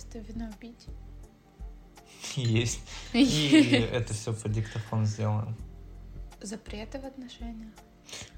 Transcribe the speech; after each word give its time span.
просто 0.00 0.18
вино 0.18 0.50
пить. 0.58 0.86
Есть. 2.36 2.80
И 3.12 3.88
это 3.92 4.14
все 4.14 4.32
по 4.32 4.48
диктофон 4.48 5.06
сделано. 5.06 5.54
Запреты 6.40 6.98
в 6.98 7.04
отношениях. 7.04 7.72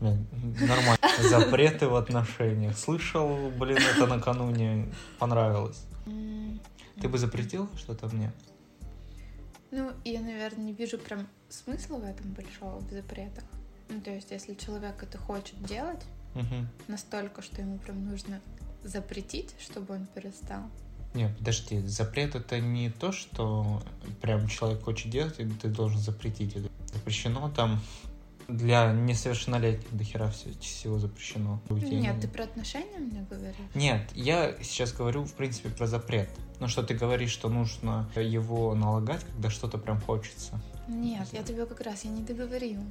Нормально. 0.01 0.99
Запреты 1.21 1.89
в 1.89 1.97
отношениях. 1.97 2.77
Слышал, 2.77 3.51
блин, 3.51 3.79
это 3.79 4.07
накануне 4.07 4.93
понравилось. 5.19 5.85
Ты 7.01 7.09
бы 7.09 7.19
запретил 7.19 7.69
что-то 7.77 8.09
мне? 8.15 8.33
Ну, 9.71 9.93
я, 10.05 10.21
наверное, 10.21 10.65
не 10.65 10.73
вижу 10.75 10.99
прям 10.99 11.27
смысла 11.49 11.97
в 11.97 12.05
этом 12.05 12.33
большого, 12.33 12.81
в 12.81 12.91
запретах. 12.91 13.45
Ну, 13.89 14.01
то 14.01 14.11
есть, 14.11 14.31
если 14.31 14.55
человек 14.55 15.03
это 15.03 15.17
хочет 15.17 15.63
делать 15.65 16.05
Мгм. 16.35 16.69
настолько, 16.89 17.41
что 17.41 17.63
ему 17.63 17.79
прям 17.79 18.05
нужно 18.05 18.41
запретить, 18.85 19.55
чтобы 19.61 19.95
он 19.95 20.07
перестал. 20.07 20.65
Нет, 21.15 21.37
подожди, 21.37 21.81
запрет 21.81 22.35
это 22.35 22.59
не 22.61 22.91
то, 22.91 23.13
что 23.13 23.83
прям 24.21 24.49
человек 24.49 24.83
хочет 24.83 25.11
делать, 25.11 25.39
и 25.39 25.47
ты 25.47 25.69
должен 25.69 25.99
запретить 25.99 26.57
это. 26.57 26.71
Запрещено 26.93 27.51
там 27.55 27.81
для 28.49 28.93
несовершеннолетних 28.93 29.97
до 29.97 30.05
хера 30.05 30.31
всего 30.31 30.99
запрещено. 30.99 31.61
Нет, 31.71 32.21
ты 32.21 32.29
про 32.29 32.45
отношения 32.45 32.99
мне 32.99 33.27
говоришь? 33.29 33.57
Нет, 33.75 34.11
я 34.15 34.55
сейчас 34.63 34.93
говорю, 34.93 35.25
в 35.25 35.35
принципе, 35.35 35.69
про 35.71 35.87
запрет. 35.87 36.29
Ну, 36.61 36.69
что 36.69 36.83
ты 36.83 36.95
говоришь, 36.95 37.31
что 37.31 37.49
нужно 37.49 38.09
его 38.17 38.75
налагать, 38.75 39.25
когда 39.25 39.51
что-то 39.51 39.79
прям 39.79 40.01
хочется. 40.01 40.61
Нет, 40.89 41.29
я 41.33 41.43
тебе 41.43 41.67
как 41.67 41.81
раз, 41.81 42.05
я 42.05 42.11
не 42.11 42.23
договорила. 42.23 42.83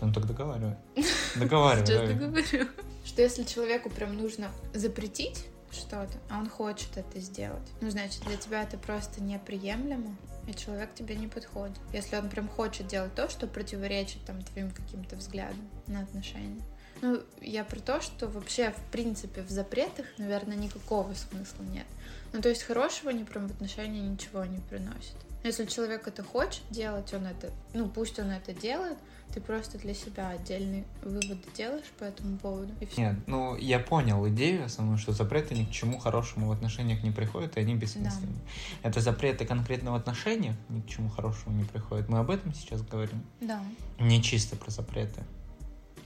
Ну, 0.00 0.12
так 0.12 0.26
договаривай. 0.26 0.76
Договаривай. 1.36 1.86
Сейчас 1.86 2.08
договорю. 2.08 2.68
Что 3.04 3.22
если 3.22 3.44
человеку 3.44 3.88
прям 3.88 4.16
нужно 4.16 4.50
запретить 4.74 5.46
что-то, 5.76 6.18
а 6.30 6.38
он 6.38 6.48
хочет 6.48 6.96
это 6.96 7.20
сделать, 7.20 7.68
ну, 7.80 7.90
значит, 7.90 8.22
для 8.24 8.36
тебя 8.36 8.62
это 8.62 8.78
просто 8.78 9.22
неприемлемо, 9.22 10.16
и 10.48 10.54
человек 10.54 10.94
тебе 10.94 11.16
не 11.16 11.28
подходит. 11.28 11.76
Если 11.92 12.16
он 12.16 12.28
прям 12.28 12.48
хочет 12.48 12.86
делать 12.86 13.14
то, 13.14 13.28
что 13.28 13.46
противоречит 13.46 14.24
там 14.24 14.42
твоим 14.42 14.70
каким-то 14.70 15.16
взглядам 15.16 15.68
на 15.86 16.00
отношения. 16.00 16.62
Ну, 17.02 17.20
я 17.42 17.62
про 17.64 17.78
то, 17.80 18.00
что 18.00 18.26
вообще, 18.26 18.70
в 18.70 18.90
принципе, 18.90 19.42
в 19.42 19.50
запретах, 19.50 20.06
наверное, 20.18 20.56
никакого 20.56 21.12
смысла 21.14 21.62
нет. 21.62 21.86
Ну, 22.32 22.40
то 22.40 22.48
есть 22.48 22.62
хорошего 22.62 23.10
ни 23.10 23.24
прям 23.24 23.48
в 23.48 23.52
отношения 23.52 24.00
ничего 24.00 24.44
не 24.44 24.60
приносит. 24.60 25.16
Если 25.44 25.66
человек 25.66 26.08
это 26.08 26.22
хочет 26.22 26.62
делать, 26.70 27.12
он 27.12 27.26
это, 27.26 27.50
ну, 27.74 27.88
пусть 27.88 28.18
он 28.18 28.30
это 28.30 28.52
делает, 28.52 28.98
ты 29.36 29.42
просто 29.42 29.76
для 29.76 29.92
себя 29.92 30.30
отдельный 30.30 30.86
вывод 31.02 31.36
делаешь 31.54 31.84
по 31.98 32.04
этому 32.04 32.38
поводу. 32.38 32.72
И 32.80 32.86
все. 32.86 33.02
Нет, 33.02 33.16
ну 33.26 33.54
я 33.54 33.78
понял 33.78 34.26
идею 34.30 34.66
саму, 34.70 34.96
что 34.96 35.12
запреты 35.12 35.54
ни 35.54 35.66
к 35.66 35.70
чему 35.70 35.98
хорошему 35.98 36.48
в 36.48 36.52
отношениях 36.52 37.02
не 37.02 37.10
приходят, 37.10 37.54
и 37.58 37.60
они 37.60 37.74
бессмысленны. 37.74 38.38
Это 38.82 39.00
запреты 39.02 39.44
конкретно 39.44 39.92
в 39.92 39.94
отношениях 39.94 40.56
ни 40.70 40.80
к 40.80 40.86
чему 40.88 41.10
хорошему 41.10 41.54
не 41.54 41.64
приходят. 41.64 42.08
Мы 42.08 42.18
об 42.18 42.30
этом 42.30 42.54
сейчас 42.54 42.80
говорим. 42.80 43.22
Да. 43.42 43.62
Не 44.00 44.22
чисто 44.22 44.56
про 44.56 44.70
запреты 44.70 45.22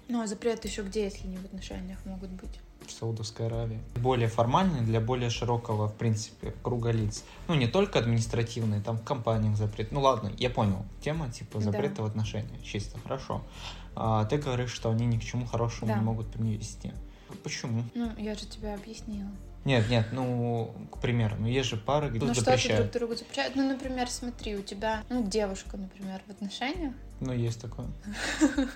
Ну, 0.09 0.21
а 0.21 0.27
запреты 0.27 0.67
еще 0.67 0.83
где, 0.83 1.05
если 1.05 1.29
не 1.29 1.37
в 1.37 1.45
отношениях 1.45 2.05
могут 2.07 2.31
быть? 2.31 2.59
В 2.91 2.93
Саудовской 2.93 3.47
Аравии. 3.47 3.81
Более 3.97 4.29
формальные 4.29 4.83
для 4.83 5.01
более 5.01 5.31
широкого, 5.31 5.89
в 5.89 5.95
принципе, 5.95 6.53
круга 6.63 6.91
лиц. 6.91 7.25
Ну, 7.49 7.55
не 7.55 7.67
только 7.67 7.99
административные, 7.99 8.81
там 8.81 8.99
в 8.99 9.05
компаниях 9.05 9.57
запрет. 9.57 9.93
Ну 9.93 10.01
ладно, 10.01 10.33
я 10.39 10.51
понял. 10.51 10.85
Тема 11.03 11.31
типа 11.31 11.59
Да. 11.59 11.65
запрета 11.65 12.03
в 12.03 12.07
отношениях. 12.07 12.63
Чисто, 12.63 12.99
хорошо. 13.01 13.43
А 13.97 14.25
ты 14.25 14.39
говоришь, 14.39 14.73
что 14.73 14.91
они 14.91 15.07
ни 15.07 15.19
к 15.19 15.23
чему 15.23 15.47
хорошему 15.47 15.89
Да. 15.93 15.99
не 15.99 16.05
могут 16.05 16.29
привести. 16.33 16.93
Почему? 17.45 17.85
Ну, 17.95 18.11
я 18.19 18.35
же 18.35 18.45
тебе 18.47 18.75
объяснила. 18.75 19.31
Нет, 19.65 19.91
нет, 19.91 20.07
ну, 20.13 20.75
к 20.91 20.99
примеру, 21.01 21.37
ну 21.39 21.47
есть 21.47 21.69
же 21.69 21.77
пары, 21.77 22.09
где 22.09 22.25
Ну, 22.25 22.33
что 22.33 22.43
ты 22.45 22.51
друг 22.51 22.59
запрещают. 22.61 22.93
другу 22.93 23.15
запрещают? 23.15 23.57
Ну, 23.57 23.69
например, 23.69 24.09
смотри, 24.09 24.57
у 24.57 24.63
тебя, 24.63 25.03
ну, 25.11 25.23
девушка, 25.23 25.77
например, 25.77 26.23
в 26.27 26.31
отношениях. 26.31 26.95
Ну, 27.21 27.33
есть 27.35 27.61
такое. 27.61 27.87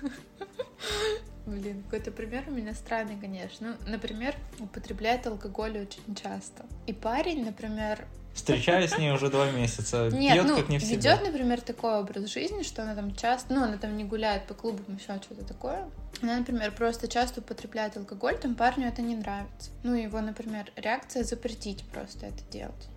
Блин, 1.45 1.83
какой-то 1.83 2.11
пример 2.11 2.43
у 2.47 2.51
меня 2.51 2.73
странный, 2.73 3.17
конечно. 3.19 3.75
Ну, 3.85 3.91
например, 3.91 4.35
употребляет 4.59 5.27
алкоголь 5.27 5.77
очень 5.79 6.15
часто. 6.15 6.65
И 6.87 6.93
парень, 6.93 7.45
например, 7.45 8.05
Встречаюсь 8.35 8.91
с 8.91 8.97
ней 8.97 9.13
уже 9.13 9.29
два 9.29 9.49
месяца. 9.51 10.09
Нет, 10.11 10.33
Пьет 10.33 10.45
ну, 10.45 10.55
как 10.57 10.67
не 10.67 10.77
ведет, 10.77 11.23
например, 11.23 11.61
такой 11.61 11.97
образ 11.99 12.29
жизни, 12.29 12.63
что 12.63 12.83
она 12.83 12.93
там 12.93 13.15
часто, 13.15 13.53
ну, 13.53 13.63
она 13.63 13.77
там 13.77 13.95
не 13.95 14.03
гуляет 14.03 14.45
по 14.45 14.53
клубам, 14.53 14.97
еще 14.97 15.15
что-то 15.23 15.45
такое. 15.45 15.89
Она, 16.21 16.39
например, 16.39 16.73
просто 16.73 17.07
часто 17.07 17.39
употребляет 17.39 17.95
алкоголь, 17.95 18.37
там 18.37 18.55
парню 18.55 18.89
это 18.89 19.01
не 19.01 19.15
нравится. 19.15 19.71
Ну, 19.83 19.95
его, 19.95 20.19
например, 20.19 20.65
реакция 20.75 21.23
запретить 21.23 21.85
просто 21.93 22.25
это 22.25 22.43
делать. 22.51 22.89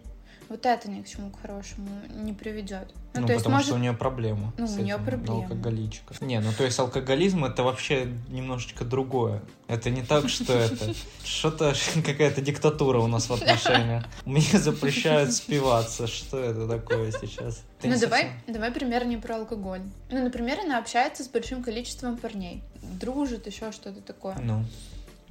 Вот 0.48 0.64
это 0.64 0.90
ни 0.90 1.02
к 1.02 1.08
чему 1.08 1.30
к 1.30 1.40
хорошему 1.42 1.88
не 2.10 2.32
приведет. 2.32 2.88
Ну, 3.14 3.22
Ну, 3.22 3.26
то 3.26 3.32
есть, 3.32 3.44
потому 3.44 3.56
может, 3.56 3.66
что 3.68 3.76
у 3.76 3.78
нее 3.78 3.92
проблема. 3.92 4.52
Ну, 4.56 4.64
у 4.64 4.78
неё 4.78 4.96
этим, 4.96 5.04
проблема. 5.04 5.42
Алкоголичка. 5.42 6.14
Не, 6.20 6.40
ну 6.40 6.52
то 6.56 6.64
есть 6.64 6.78
алкоголизм 6.78 7.44
это 7.44 7.62
вообще 7.62 8.06
немножечко 8.28 8.84
другое. 8.84 9.42
Это 9.66 9.90
не 9.90 10.02
так, 10.02 10.28
что 10.28 10.54
это 10.54 10.94
что-то 11.24 11.74
какая-то 12.04 12.40
диктатура 12.40 12.98
у 12.98 13.06
нас 13.08 13.28
в 13.28 13.32
отношениях. 13.32 14.04
Мне 14.24 14.40
запрещают 14.58 15.32
спиваться. 15.34 16.06
Что 16.06 16.38
это 16.38 16.66
такое 16.66 17.10
сейчас? 17.12 17.62
Это 17.80 17.88
Ну, 17.88 18.00
давай, 18.00 18.22
совсем- 18.22 18.54
давай 18.54 18.70
пример 18.72 19.04
не 19.06 19.16
про 19.18 19.36
алкоголь. 19.36 19.82
Ну, 20.10 20.22
например, 20.24 20.60
она 20.60 20.78
общается 20.78 21.24
с 21.24 21.28
большим 21.28 21.62
количеством 21.62 22.16
парней, 22.16 22.62
дружит, 22.82 23.46
еще 23.46 23.70
что-то 23.72 24.00
такое. 24.00 24.36
Ну, 24.42 24.64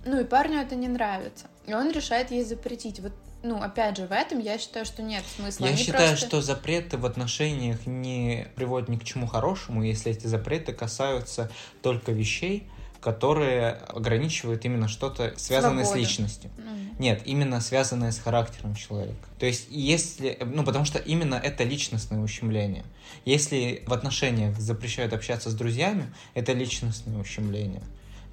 Ну 0.07 0.19
и 0.21 0.23
парню 0.23 0.59
это 0.59 0.75
не 0.75 0.87
нравится. 0.87 1.47
И 1.65 1.73
он 1.73 1.91
решает 1.91 2.31
ей 2.31 2.43
запретить. 2.45 2.99
Вот, 3.01 3.11
ну, 3.43 3.61
опять 3.61 3.97
же, 3.97 4.07
в 4.07 4.11
этом 4.11 4.39
я 4.39 4.57
считаю, 4.57 4.85
что 4.85 5.01
нет 5.01 5.23
смысла. 5.35 5.65
я 5.65 5.71
Они 5.71 5.77
считаю, 5.83 6.09
просто- 6.09 6.27
что 6.27 6.41
запреты 6.41 6.97
в 6.97 7.05
отношениях 7.05 7.85
не 7.85 8.47
приводят 8.55 8.87
ни 8.89 8.95
к 8.95 9.03
чему 9.03 9.27
хорошему, 9.27 9.83
если 9.83 10.13
эти 10.13 10.27
запреты 10.27 10.71
касаются 10.71 11.51
только 11.81 12.13
вещей, 12.13 12.69
которые 13.01 13.71
ограничивают 13.71 14.65
именно 14.65 14.87
что-то 14.87 15.33
связанное 15.37 15.83
Свободу. 15.83 16.05
с 16.05 16.09
личностью. 16.09 16.49
Ну, 16.57 16.71
Нет, 16.99 17.21
именно 17.25 17.61
связанное 17.61 18.11
с 18.11 18.17
характером 18.19 18.75
человека. 18.75 19.27
То 19.39 19.45
есть, 19.45 19.67
если... 19.69 20.37
Ну, 20.41 20.63
потому 20.63 20.83
что 20.83 20.97
именно 20.97 21.35
это 21.35 21.63
личностное 21.63 22.19
ущемление. 22.19 22.83
Если 23.23 23.83
в 23.85 23.93
отношениях 23.93 24.57
запрещают 24.57 25.13
общаться 25.13 25.51
с 25.51 25.53
друзьями, 25.53 26.11
это 26.33 26.53
личностное 26.53 27.19
ущемление. 27.19 27.83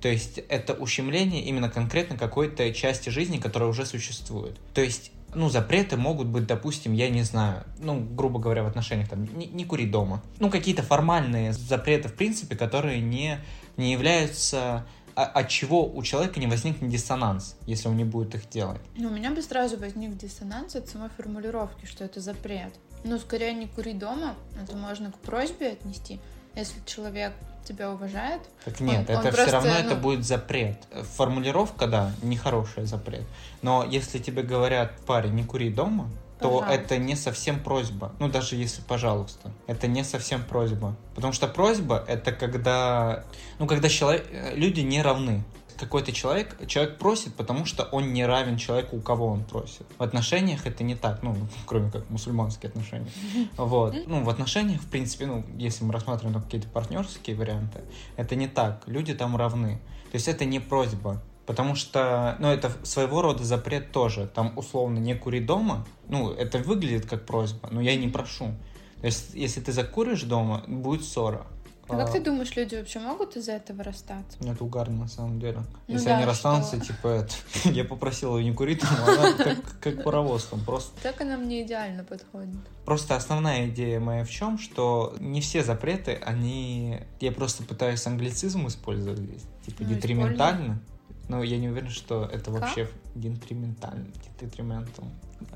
То 0.04 0.10
есть, 0.10 0.37
это 0.50 0.75
ущемление 0.75 1.42
именно 1.44 1.70
конкретно 1.70 2.19
какой-то 2.19 2.75
части 2.75 3.09
жизни, 3.09 3.38
которая 3.38 3.70
уже 3.70 3.87
существует. 3.87 4.54
То 4.75 4.82
есть, 4.82 5.12
ну, 5.34 5.48
запреты 5.48 5.97
могут 5.97 6.26
быть, 6.26 6.47
допустим, 6.47 6.92
я 6.92 7.09
не 7.09 7.22
знаю, 7.22 7.65
ну, 7.78 8.00
грубо 8.00 8.38
говоря, 8.38 8.65
в 8.65 8.66
отношениях, 8.66 9.09
там, 9.09 9.25
не, 9.25 9.47
не 9.47 9.65
кури 9.65 9.87
дома. 9.87 10.22
Ну, 10.41 10.50
какие-то 10.50 10.82
формальные 10.82 11.54
запреты, 11.54 12.10
в 12.10 12.16
принципе, 12.16 12.54
которые 12.54 13.00
не, 13.00 13.38
не 13.78 13.92
являются 13.92 14.84
а- 15.16 15.25
от 15.25 15.48
чего 15.48 15.91
у 15.91 16.03
человека 16.03 16.38
не 16.38 16.48
возникнет 16.48 16.91
диссонанс, 16.91 17.56
если 17.65 17.88
он 17.88 17.97
не 17.97 18.04
будет 18.04 18.34
их 18.34 18.50
делать. 18.50 18.82
Ну, 18.98 19.09
у 19.09 19.10
меня 19.10 19.31
бы 19.31 19.41
сразу 19.41 19.78
возник 19.78 20.19
диссонанс 20.19 20.76
от 20.76 20.86
самой 20.86 21.09
формулировки, 21.16 21.86
что 21.86 22.04
это 22.04 22.21
запрет. 22.21 22.75
Ну, 23.04 23.19
скорее 23.19 23.54
не 23.54 23.69
кури 23.69 23.94
дома, 23.94 24.34
это 24.62 24.76
можно 24.76 25.10
к 25.10 25.16
просьбе 25.21 25.69
отнести. 25.69 26.21
Если 26.54 26.78
человек 26.84 27.32
тебя 27.64 27.91
уважает, 27.91 28.41
Так 28.64 28.80
нет, 28.80 29.08
Он- 29.10 29.16
он 29.16 29.20
это 29.20 29.32
все 29.32 29.32
просто, 29.32 29.52
равно 29.52 29.70
это 29.70 29.94
ну- 29.94 30.00
будет 30.00 30.25
запрет. 30.25 30.76
Формулировка, 31.16 31.86
да, 31.86 32.12
нехорошая 32.22 32.86
запрет. 32.86 33.25
Но 33.62 33.84
если 33.84 34.19
тебе 34.19 34.42
говорят, 34.42 34.92
парень, 35.06 35.32
не 35.34 35.44
кури 35.44 35.70
дома, 35.70 36.08
то 36.41 36.60
Пожалуйста. 36.60 36.74
это 36.74 36.98
не 36.98 37.16
совсем 37.16 37.60
просьба. 37.60 38.12
Ну, 38.19 38.28
даже 38.28 38.56
если 38.56 38.82
пожалуйста. 38.82 39.50
Это 39.66 39.86
не 39.86 40.04
совсем 40.04 40.42
просьба. 40.44 40.94
Потому 41.14 41.32
что 41.32 41.47
просьба 41.48 42.04
это 42.06 42.32
когда. 42.32 43.24
Ну, 43.58 43.66
когда 43.66 43.88
человек, 43.88 44.26
э, 44.30 44.54
люди 44.54 44.80
не 44.80 45.00
равны. 45.00 45.42
Какой-то 45.76 46.12
человек, 46.12 46.56
человек 46.66 46.98
просит, 46.98 47.34
потому 47.34 47.64
что 47.64 47.84
он 47.84 48.12
не 48.12 48.24
равен 48.24 48.56
человеку, 48.56 48.96
у 48.96 49.00
кого 49.00 49.26
он 49.28 49.44
просит. 49.44 49.86
В 49.98 50.02
отношениях 50.02 50.66
это 50.66 50.84
не 50.84 50.94
так, 50.94 51.22
ну, 51.22 51.36
кроме 51.66 51.91
как 51.91 52.09
мусульманские 52.10 52.68
отношения. 52.68 53.10
Вот. 53.56 53.94
Ну, 54.06 54.22
в 54.22 54.28
отношениях, 54.28 54.80
в 54.80 54.88
принципе, 54.88 55.26
ну, 55.26 55.44
если 55.56 55.84
мы 55.84 55.92
рассматриваем 55.92 56.41
какие-то 56.42 56.68
партнерские 56.68 57.36
варианты, 57.36 57.80
это 58.16 58.36
не 58.36 58.48
так. 58.48 58.82
Люди 58.86 59.15
там 59.15 59.36
равны. 59.36 59.80
То 60.10 60.16
есть 60.16 60.28
это 60.28 60.44
не 60.44 60.60
просьба. 60.60 61.22
Потому 61.47 61.74
что, 61.74 62.36
ну, 62.38 62.48
это 62.48 62.72
своего 62.84 63.20
рода 63.20 63.44
запрет 63.44 63.92
тоже. 63.92 64.27
Там, 64.27 64.56
условно, 64.56 64.98
не 64.98 65.15
кури 65.15 65.41
дома. 65.41 65.86
Ну, 66.09 66.30
это 66.30 66.59
выглядит 66.59 67.06
как 67.06 67.27
просьба, 67.27 67.68
но 67.70 67.80
я 67.80 67.97
не 67.97 68.09
прошу. 68.09 68.54
То 69.00 69.06
есть, 69.06 69.34
если 69.34 69.60
ты 69.60 69.72
закуришь 69.72 70.22
дома, 70.22 70.65
будет 70.66 71.04
ссора. 71.04 71.47
А 71.89 71.97
как 71.97 72.09
А, 72.09 72.13
ты 72.13 72.21
думаешь, 72.21 72.54
люди 72.57 72.75
вообще 72.77 72.98
могут 72.98 73.36
из-за 73.36 73.53
этого 73.53 73.83
расстаться? 73.84 74.39
Это 74.41 74.65
угарно, 74.65 75.01
на 75.03 75.09
самом 75.09 75.39
деле. 75.41 75.59
Ну 75.86 75.95
Если 75.95 76.07
да, 76.07 76.16
они 76.16 76.27
расстанутся, 76.27 76.77
что? 76.77 76.86
типа, 76.86 77.09
это, 77.09 77.34
я 77.71 77.84
попросил 77.84 78.39
ее 78.39 78.48
не 78.51 78.54
курить, 78.57 78.81
дома, 78.81 79.13
она 79.13 79.33
как, 79.33 79.59
как 79.81 80.04
паровоз 80.04 80.45
там 80.45 80.65
просто. 80.65 80.92
Так 81.03 81.21
она 81.21 81.36
мне 81.36 81.63
идеально 81.63 82.04
подходит. 82.04 82.57
Просто 82.84 83.16
основная 83.16 83.69
идея 83.69 84.01
моя 84.01 84.25
в 84.25 84.31
чем, 84.31 84.59
что 84.59 85.15
не 85.21 85.41
все 85.41 85.63
запреты, 85.63 86.15
они... 86.25 87.01
Я 87.21 87.33
просто 87.33 87.63
пытаюсь 87.65 88.07
англицизм 88.07 88.66
использовать 88.66 89.19
здесь. 89.21 89.42
Типа 89.66 89.83
Ну, 89.83 89.89
детриментально. 89.89 90.80
Но 91.28 91.42
я 91.42 91.59
не 91.59 91.69
уверен, 91.71 91.89
что 91.91 92.25
это 92.25 92.51
Как? 92.51 92.60
вообще 92.60 92.89
Детриментальным. 93.15 94.13
Детриментал. 94.41 95.07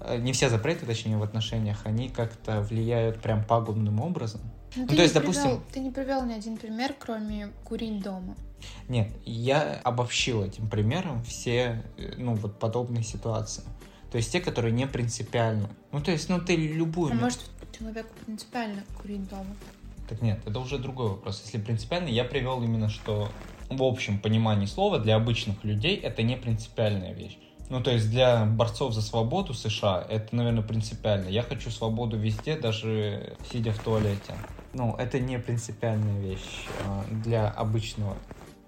Э, 0.00 0.18
Не 0.18 0.32
все 0.32 0.48
запреты, 0.48 0.86
точнее, 0.86 1.16
в 1.18 1.22
отношениях, 1.22 1.80
они 1.84 2.08
как-то 2.08 2.60
влияют 2.62 3.20
прям 3.20 3.44
пагубным 3.44 4.00
образом. 4.00 4.40
Ну, 4.76 4.82
Ну, 4.82 4.96
то 4.96 5.02
есть, 5.02 5.14
допустим- 5.14 5.42
привел- 5.44 5.62
ты 5.72 5.80
не 5.80 5.90
привел 5.90 6.24
ни 6.24 6.32
один 6.32 6.56
пример, 6.56 6.94
кроме 6.98 7.48
курить 7.64 8.02
дома. 8.02 8.36
Нет, 8.88 9.08
я 9.24 9.80
обобщил 9.84 10.42
этим 10.42 10.68
примером 10.68 11.22
все, 11.24 11.82
э, 11.96 12.14
ну, 12.16 12.34
вот 12.34 12.58
подобные 12.58 13.04
ситуации. 13.04 13.62
То 14.10 14.16
есть 14.18 14.32
те, 14.32 14.40
которые 14.40 14.72
не 14.72 14.86
принципиальны. 14.86 15.68
Ну, 15.92 16.00
то 16.00 16.10
есть, 16.10 16.28
ну, 16.28 16.40
ты 16.40 16.56
любую... 16.56 17.12
А 17.12 17.14
может, 17.16 17.40
человеку 17.78 18.08
принципиально 18.24 18.82
курить 19.00 19.28
дома? 19.28 19.54
Так 20.08 20.22
нет, 20.22 20.40
это 20.46 20.58
уже 20.58 20.78
другой 20.78 21.10
вопрос. 21.10 21.42
Если 21.44 21.58
принципиально, 21.58 22.08
я 22.08 22.24
привел 22.24 22.62
именно, 22.62 22.88
что 22.88 23.28
в 23.68 23.82
общем 23.82 24.18
понимании 24.18 24.66
слова 24.66 24.98
для 24.98 25.16
обычных 25.16 25.62
людей 25.64 25.96
это 25.96 26.22
не 26.22 26.36
принципиальная 26.36 27.12
вещь. 27.12 27.38
Ну, 27.70 27.82
то 27.82 27.90
есть 27.90 28.10
для 28.10 28.46
борцов 28.46 28.94
за 28.94 29.02
свободу 29.02 29.52
США 29.52 30.06
это, 30.08 30.34
наверное, 30.34 30.62
принципиально. 30.62 31.28
Я 31.28 31.42
хочу 31.42 31.70
свободу 31.70 32.16
везде, 32.16 32.56
даже 32.56 33.36
сидя 33.44 33.72
в 33.72 33.78
туалете. 33.78 34.34
Ну, 34.72 34.94
это 34.96 35.18
не 35.18 35.38
принципиальная 35.38 36.20
вещь 36.20 36.66
а, 36.84 37.04
для 37.10 37.48
обычного 37.48 38.16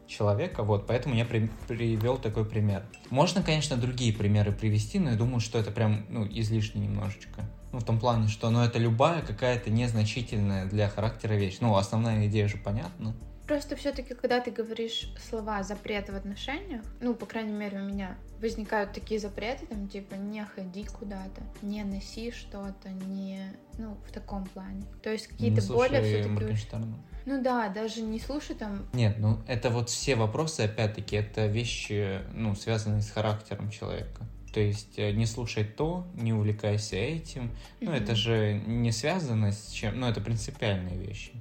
человека, 0.06 0.64
вот, 0.64 0.87
поэтому 0.87 1.14
я 1.14 1.25
при- 1.25 1.50
привел 1.69 2.19
такой 2.19 2.44
пример. 2.44 2.82
Можно, 3.11 3.43
конечно, 3.43 3.76
другие 3.76 4.12
примеры 4.12 4.50
привести, 4.52 4.99
но 4.99 5.11
я 5.11 5.17
думаю, 5.17 5.41
что 5.41 5.58
это 5.58 5.70
прям, 5.70 6.05
ну, 6.08 6.26
излишне 6.26 6.81
немножечко. 6.81 7.43
Ну, 7.73 7.79
в 7.79 7.85
том 7.85 8.00
плане, 8.00 8.26
что, 8.26 8.50
ну, 8.50 8.61
это 8.61 8.79
любая 8.79 9.23
какая-то 9.23 9.70
незначительная 9.70 10.67
для 10.67 10.88
характера 10.88 11.35
вещь. 11.35 11.58
Ну, 11.61 11.76
основная 11.76 12.26
идея 12.26 12.49
же 12.49 12.56
понятна. 12.56 13.14
Просто 13.46 13.76
все-таки, 13.76 14.14
когда 14.14 14.41
ты 14.41 14.50
говоришь 14.50 15.12
слова 15.29 15.62
запрета 15.62 16.12
в 16.12 16.17
отношениях, 16.17 16.82
ну, 17.00 17.14
по 17.14 17.26
крайней 17.26 17.53
мере, 17.53 17.79
у 17.79 17.85
меня 17.85 18.17
возникают 18.41 18.93
такие 18.93 19.21
запреты, 19.21 19.67
там, 19.67 19.89
типа, 19.89 20.15
не 20.15 20.45
ходи 20.45 20.85
куда-то, 20.85 21.43
не 21.63 21.85
носи 21.85 22.31
что-то, 22.31 22.89
не... 23.07 23.55
Ну, 23.79 23.97
в 24.07 24.13
таком 24.13 24.45
плане. 24.47 24.83
То 25.03 25.11
есть 25.11 25.27
какие-то 25.27 25.63
более 25.73 26.03
все-таки... 26.03 26.29
Ну 27.27 27.43
да, 27.43 27.69
даже 27.69 28.01
не 28.01 28.19
слушай 28.19 28.57
там... 28.57 28.87
Нет, 28.93 29.17
ну, 29.19 29.39
это 29.47 29.71
вот 29.71 29.91
все 29.91 30.17
вопросы, 30.17 30.63
опять-таки, 30.63 31.17
это 31.17 31.47
вещи, 31.47 32.21
ну, 32.35 32.55
связанные 32.55 33.03
с 33.03 33.11
характером 33.11 33.71
человека. 33.71 34.27
То 34.53 34.61
есть 34.61 34.99
э, 34.99 35.13
не 35.13 35.27
слушай 35.27 35.65
то, 35.65 36.07
не 36.15 36.33
увлекайся 36.33 36.97
этим. 36.97 37.53
Ну, 37.81 37.91
Мгм. 37.93 38.03
это 38.03 38.15
же 38.15 38.55
не 38.67 38.91
связано 38.91 39.53
с 39.53 39.69
чем... 39.71 40.01
Ну, 40.01 40.09
это 40.09 40.21
принципиальные 40.21 40.97
вещи. 40.97 41.33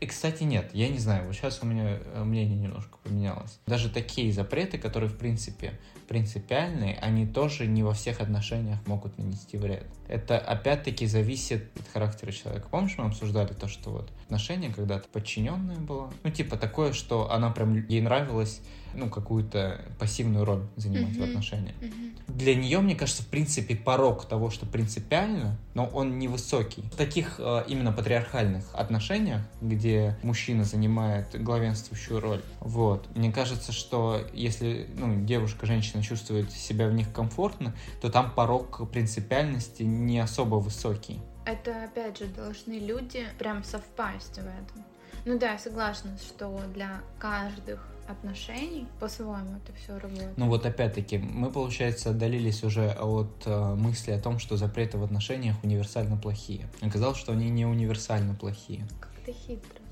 И, 0.00 0.06
кстати, 0.06 0.42
нет, 0.42 0.70
я 0.74 0.88
не 0.88 0.98
знаю, 0.98 1.26
вот 1.26 1.34
сейчас 1.34 1.62
у 1.62 1.66
меня 1.66 1.98
э, 2.02 2.24
мнение 2.24 2.58
немножко 2.58 2.98
поменялось. 3.06 3.58
Даже 3.66 3.88
такие 3.88 4.32
запреты, 4.32 4.78
которые, 4.78 5.08
в 5.10 5.16
принципе, 5.16 5.78
принципиальные, 6.08 6.96
они 6.96 7.26
тоже 7.26 7.66
не 7.66 7.82
во 7.82 7.92
всех 7.92 8.20
отношениях 8.20 8.78
могут 8.86 9.18
нанести 9.18 9.56
вред. 9.56 9.86
Это, 10.08 10.38
опять-таки, 10.38 11.06
зависит 11.06 11.70
от 11.78 11.88
характера 11.88 12.32
человека. 12.32 12.68
Помнишь, 12.70 12.94
мы 12.96 13.06
обсуждали 13.06 13.52
то, 13.52 13.68
что 13.68 13.90
вот 13.90 14.10
отношения 14.24 14.72
когда-то 14.72 15.08
подчиненная 15.12 15.78
была? 15.78 16.10
Ну, 16.22 16.30
типа 16.30 16.56
такое, 16.56 16.92
что 16.92 17.30
она 17.30 17.50
прям, 17.50 17.86
ей 17.88 18.00
нравилось, 18.00 18.60
ну, 18.94 19.10
какую-то 19.10 19.80
пассивную 19.98 20.44
роль 20.44 20.66
занимать 20.76 21.14
в 21.14 21.18
Мгм. 21.20 21.24
отношениях 21.28 21.74
Мгм. 21.80 22.16
для 22.28 22.54
нее, 22.54 22.80
мне 22.80 22.94
кажется, 22.94 23.22
в 23.22 23.26
принципе, 23.28 23.76
порог 23.76 24.26
того, 24.26 24.50
что 24.50 24.64
принципиально, 24.66 25.58
но 25.74 25.86
он 25.86 26.18
невысокий. 26.18 26.82
В 26.92 26.96
таких 26.96 27.36
э, 27.38 27.64
именно 27.68 27.92
патриархальных 27.92 28.64
отношениях, 28.74 29.42
где 29.60 30.16
мужчина 30.22 30.64
занимает 30.64 31.40
главенствующую 31.42 32.20
роль, 32.20 32.42
вот, 32.60 32.95
мне 33.14 33.32
кажется, 33.32 33.72
что 33.72 34.20
если 34.32 34.88
ну, 34.96 35.24
девушка, 35.24 35.66
женщина 35.66 36.02
чувствует 36.02 36.50
себя 36.52 36.88
в 36.88 36.92
них 36.92 37.12
комфортно, 37.12 37.74
то 38.00 38.10
там 38.10 38.32
порог 38.32 38.90
принципиальности 38.90 39.82
не 39.82 40.18
особо 40.18 40.56
высокий. 40.56 41.20
Это, 41.44 41.84
опять 41.84 42.18
же, 42.18 42.26
должны 42.26 42.74
люди 42.74 43.24
прям 43.38 43.62
совпасть 43.62 44.36
в 44.36 44.46
этом. 44.46 44.84
Ну 45.24 45.38
да, 45.38 45.52
я 45.52 45.58
согласна, 45.58 46.16
что 46.18 46.60
для 46.72 47.00
каждых 47.18 47.84
отношений 48.08 48.86
по-своему 49.00 49.56
это 49.56 49.72
все 49.76 49.98
работает. 49.98 50.36
Ну 50.36 50.46
вот 50.46 50.64
опять-таки, 50.64 51.18
мы, 51.18 51.50
получается, 51.50 52.10
отдалились 52.10 52.62
уже 52.62 52.90
от 52.90 53.42
э, 53.44 53.74
мысли 53.74 54.12
о 54.12 54.20
том, 54.20 54.38
что 54.38 54.56
запреты 54.56 54.98
в 54.98 55.04
отношениях 55.04 55.56
универсально 55.64 56.16
плохие. 56.16 56.68
Оказалось, 56.80 57.18
что 57.18 57.32
они 57.32 57.50
не 57.50 57.66
универсально 57.66 58.34
плохие. 58.34 58.86
Как 59.00 59.10
ты 59.24 59.32
хитро. 59.32 59.85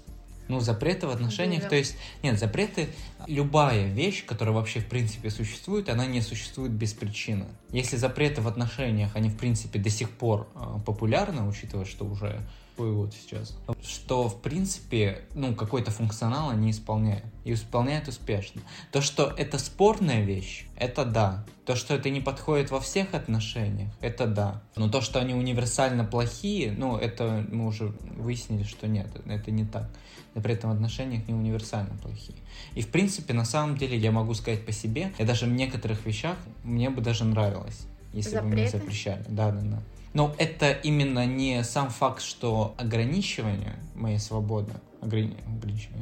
Ну, 0.48 0.60
запреты 0.60 1.06
в 1.06 1.10
отношениях, 1.10 1.62
Да. 1.62 1.68
то 1.70 1.76
есть, 1.76 1.96
нет, 2.22 2.38
запреты, 2.38 2.88
любая 3.26 3.86
вещь, 3.86 4.24
которая 4.26 4.54
вообще 4.54 4.80
в 4.80 4.86
принципе 4.86 5.30
существует, 5.30 5.88
она 5.88 6.06
не 6.06 6.20
существует 6.20 6.72
без 6.72 6.92
причины. 6.92 7.46
Если 7.70 7.96
запреты 7.96 8.42
в 8.42 8.48
отношениях, 8.48 9.10
они 9.14 9.30
в 9.30 9.36
принципе 9.36 9.78
до 9.78 9.90
сих 9.90 10.10
пор 10.10 10.48
э, 10.54 10.78
популярны, 10.84 11.48
учитывая, 11.48 11.86
что 11.86 12.04
уже 12.04 12.40
год 12.76 13.14
сейчас, 13.14 13.56
что 13.82 14.28
в 14.28 14.40
принципе, 14.40 15.22
ну, 15.34 15.54
какой-то 15.54 15.90
функционал 15.90 16.50
они 16.50 16.70
исполняют. 16.70 17.24
И 17.44 17.52
исполняют 17.52 18.08
успешно. 18.08 18.62
То, 18.90 19.00
что 19.00 19.32
это 19.36 19.58
спорная 19.58 20.24
вещь, 20.24 20.66
это 20.76 21.04
да. 21.04 21.44
То, 21.66 21.76
что 21.76 21.94
это 21.94 22.10
не 22.10 22.20
подходит 22.20 22.70
во 22.70 22.80
всех 22.80 23.14
отношениях, 23.14 23.90
это 24.00 24.26
да. 24.26 24.62
Но 24.76 24.88
то, 24.88 25.00
что 25.00 25.20
они 25.20 25.34
универсально 25.34 26.04
плохие, 26.04 26.72
ну, 26.72 26.96
это 26.96 27.44
мы 27.50 27.66
уже 27.66 27.94
выяснили, 28.16 28.64
что 28.64 28.88
нет, 28.88 29.08
это 29.26 29.50
не 29.50 29.64
так 29.64 29.90
но 30.34 30.42
при 30.42 30.54
этом 30.54 30.70
в 30.70 30.74
отношениях 30.74 31.26
не 31.28 31.34
универсально 31.34 31.94
плохие. 32.02 32.38
И 32.74 32.82
в 32.82 32.88
принципе, 32.88 33.34
на 33.34 33.44
самом 33.44 33.76
деле, 33.76 33.96
я 33.96 34.10
могу 34.10 34.34
сказать 34.34 34.66
по 34.66 34.72
себе, 34.72 35.12
я 35.18 35.24
даже 35.24 35.46
в 35.46 35.50
некоторых 35.50 36.04
вещах 36.06 36.36
мне 36.64 36.90
бы 36.90 37.00
даже 37.00 37.24
нравилось, 37.24 37.86
если 38.12 38.38
бы 38.38 38.46
мне 38.46 38.66
Запреты? 38.66 38.78
запрещали. 38.78 39.24
Да, 39.28 39.50
да, 39.52 39.60
да. 39.60 39.82
Но 40.14 40.32
это 40.38 40.70
именно 40.70 41.26
не 41.26 41.62
сам 41.64 41.90
факт, 41.90 42.22
что 42.22 42.74
ограничивание 42.78 43.74
моей 43.94 44.18
свободы, 44.18 44.72
ограни- 45.00 45.36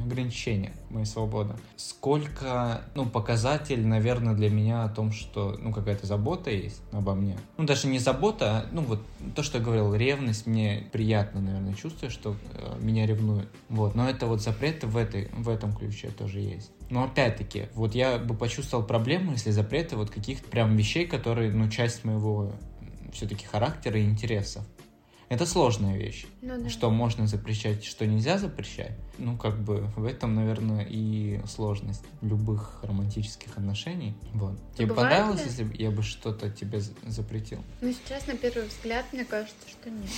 ограничение 0.03 0.71
моей 0.89 1.07
свободы, 1.07 1.55
сколько, 1.75 2.81
ну, 2.93 3.07
показатель, 3.07 3.85
наверное, 3.85 4.35
для 4.35 4.51
меня 4.51 4.83
о 4.83 4.89
том, 4.89 5.11
что, 5.11 5.57
ну, 5.59 5.73
какая-то 5.73 6.05
забота 6.05 6.51
есть 6.51 6.81
обо 6.91 7.15
мне. 7.15 7.37
Ну, 7.57 7.65
даже 7.65 7.87
не 7.87 7.97
забота, 7.97 8.51
а, 8.51 8.65
ну, 8.71 8.81
вот 8.81 9.01
то, 9.35 9.41
что 9.41 9.57
я 9.57 9.63
говорил, 9.63 9.95
ревность, 9.95 10.45
мне 10.45 10.87
приятно, 10.91 11.41
наверное, 11.41 11.73
чувствую, 11.73 12.11
что 12.11 12.35
э, 12.53 12.77
меня 12.79 13.07
ревнуют. 13.07 13.49
Вот, 13.69 13.95
но 13.95 14.07
это 14.07 14.27
вот 14.27 14.41
запреты 14.41 14.85
в, 14.85 14.95
этой, 14.95 15.29
в 15.35 15.49
этом 15.49 15.73
ключе 15.73 16.09
тоже 16.09 16.39
есть. 16.39 16.71
Но 16.91 17.05
опять-таки, 17.05 17.65
вот 17.73 17.95
я 17.95 18.19
бы 18.19 18.35
почувствовал 18.35 18.83
проблему, 18.83 19.31
если 19.31 19.49
запреты 19.49 19.95
вот 19.95 20.11
каких-то 20.11 20.47
прям 20.47 20.75
вещей, 20.77 21.07
которые, 21.07 21.51
ну, 21.51 21.67
часть 21.69 22.03
моего 22.03 22.51
все-таки 23.13 23.45
характера 23.45 23.99
и 23.99 24.03
интересов. 24.03 24.63
Это 25.29 25.45
сложная 25.47 25.97
вещь. 25.97 26.25
Ну 26.41 26.61
да. 26.61 26.69
Что 26.69 26.91
можно 26.91 27.25
запрещать, 27.25 27.83
что 27.83 28.05
нельзя 28.05 28.37
запрещать. 28.37 28.91
Ну, 29.17 29.35
как 29.37 29.57
бы 29.63 29.87
в 29.95 30.05
этом, 30.05 30.35
наверное, 30.35 30.85
и 30.87 31.41
сложность 31.47 32.03
любых 32.21 32.83
романтических 32.83 33.57
отношений. 33.57 34.15
Вот. 34.33 34.59
Тебе 34.75 34.87
бывает 34.87 35.11
понравилось, 35.11 35.41
ли? 35.41 35.47
если 35.49 35.63
бы 35.63 35.75
я 35.75 35.89
бы 35.89 36.03
что-то 36.03 36.51
тебе 36.51 36.79
за- 36.81 36.93
запретил? 37.07 37.63
Ну, 37.81 37.91
сейчас, 37.93 38.27
на 38.27 38.35
первый 38.35 38.67
взгляд, 38.67 39.05
мне 39.11 39.25
кажется, 39.25 39.67
что 39.69 39.89
нет. 39.89 40.09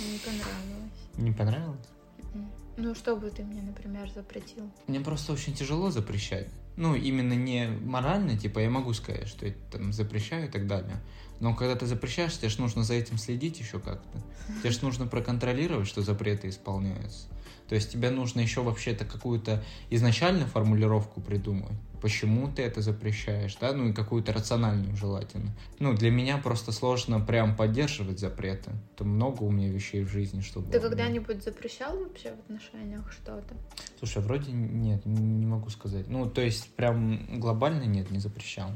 Не 0.00 0.18
понравилось. 0.18 0.92
Не 1.18 1.32
понравилось? 1.32 1.88
Мгм. 2.32 2.50
Ну, 2.76 2.94
что 2.94 3.16
бы 3.16 3.30
ты 3.30 3.44
мне, 3.44 3.60
например, 3.60 4.10
запретил? 4.14 4.70
Мне 4.86 5.00
просто 5.00 5.32
очень 5.32 5.52
тяжело 5.54 5.90
запрещать. 5.90 6.48
Ну, 6.76 6.94
именно 6.94 7.34
не 7.34 7.68
морально, 7.68 8.36
типа, 8.36 8.58
я 8.58 8.70
могу 8.70 8.92
сказать, 8.94 9.28
что 9.28 9.46
я 9.46 9.54
там 9.70 9.92
запрещаю 9.92 10.46
и 10.46 10.50
так 10.50 10.66
далее. 10.66 11.00
Но 11.40 11.54
когда 11.54 11.76
ты 11.76 11.86
запрещаешь, 11.86 12.36
тебе 12.36 12.48
же 12.48 12.60
нужно 12.60 12.82
за 12.82 12.94
этим 12.94 13.18
следить 13.18 13.60
еще 13.60 13.78
как-то. 13.78 14.18
Тебе 14.60 14.70
же 14.70 14.80
нужно 14.82 15.06
проконтролировать, 15.06 15.86
что 15.86 16.02
запреты 16.02 16.48
исполняются. 16.48 17.28
То 17.68 17.74
есть 17.74 17.92
тебе 17.92 18.10
нужно 18.10 18.40
еще 18.40 18.62
вообще-то 18.62 19.04
какую-то 19.04 19.62
изначальную 19.90 20.46
формулировку 20.46 21.20
придумать. 21.20 21.72
Почему 22.02 22.52
ты 22.52 22.62
это 22.62 22.82
запрещаешь, 22.82 23.56
да? 23.56 23.72
Ну 23.72 23.88
и 23.88 23.92
какую-то 23.94 24.34
рациональную 24.34 24.94
желательно. 24.94 25.50
Ну, 25.78 25.94
для 25.94 26.10
меня 26.10 26.36
просто 26.36 26.70
сложно 26.70 27.18
прям 27.18 27.56
поддерживать 27.56 28.20
запреты. 28.20 28.72
Это 28.94 29.04
много 29.04 29.44
у 29.44 29.50
меня 29.50 29.70
вещей 29.70 30.04
в 30.04 30.10
жизни, 30.10 30.42
чтобы... 30.42 30.70
Ты 30.70 30.80
когда-нибудь 30.80 31.42
запрещал 31.42 31.96
вообще 31.96 32.34
в 32.34 32.40
отношениях 32.40 33.10
что-то? 33.10 33.54
Слушай, 33.98 34.22
вроде 34.22 34.52
нет, 34.52 35.06
не 35.06 35.46
могу 35.46 35.70
сказать. 35.70 36.06
Ну, 36.08 36.28
то 36.28 36.42
есть, 36.42 36.68
прям 36.74 37.40
глобально 37.40 37.84
нет, 37.84 38.10
не 38.10 38.18
запрещал. 38.18 38.70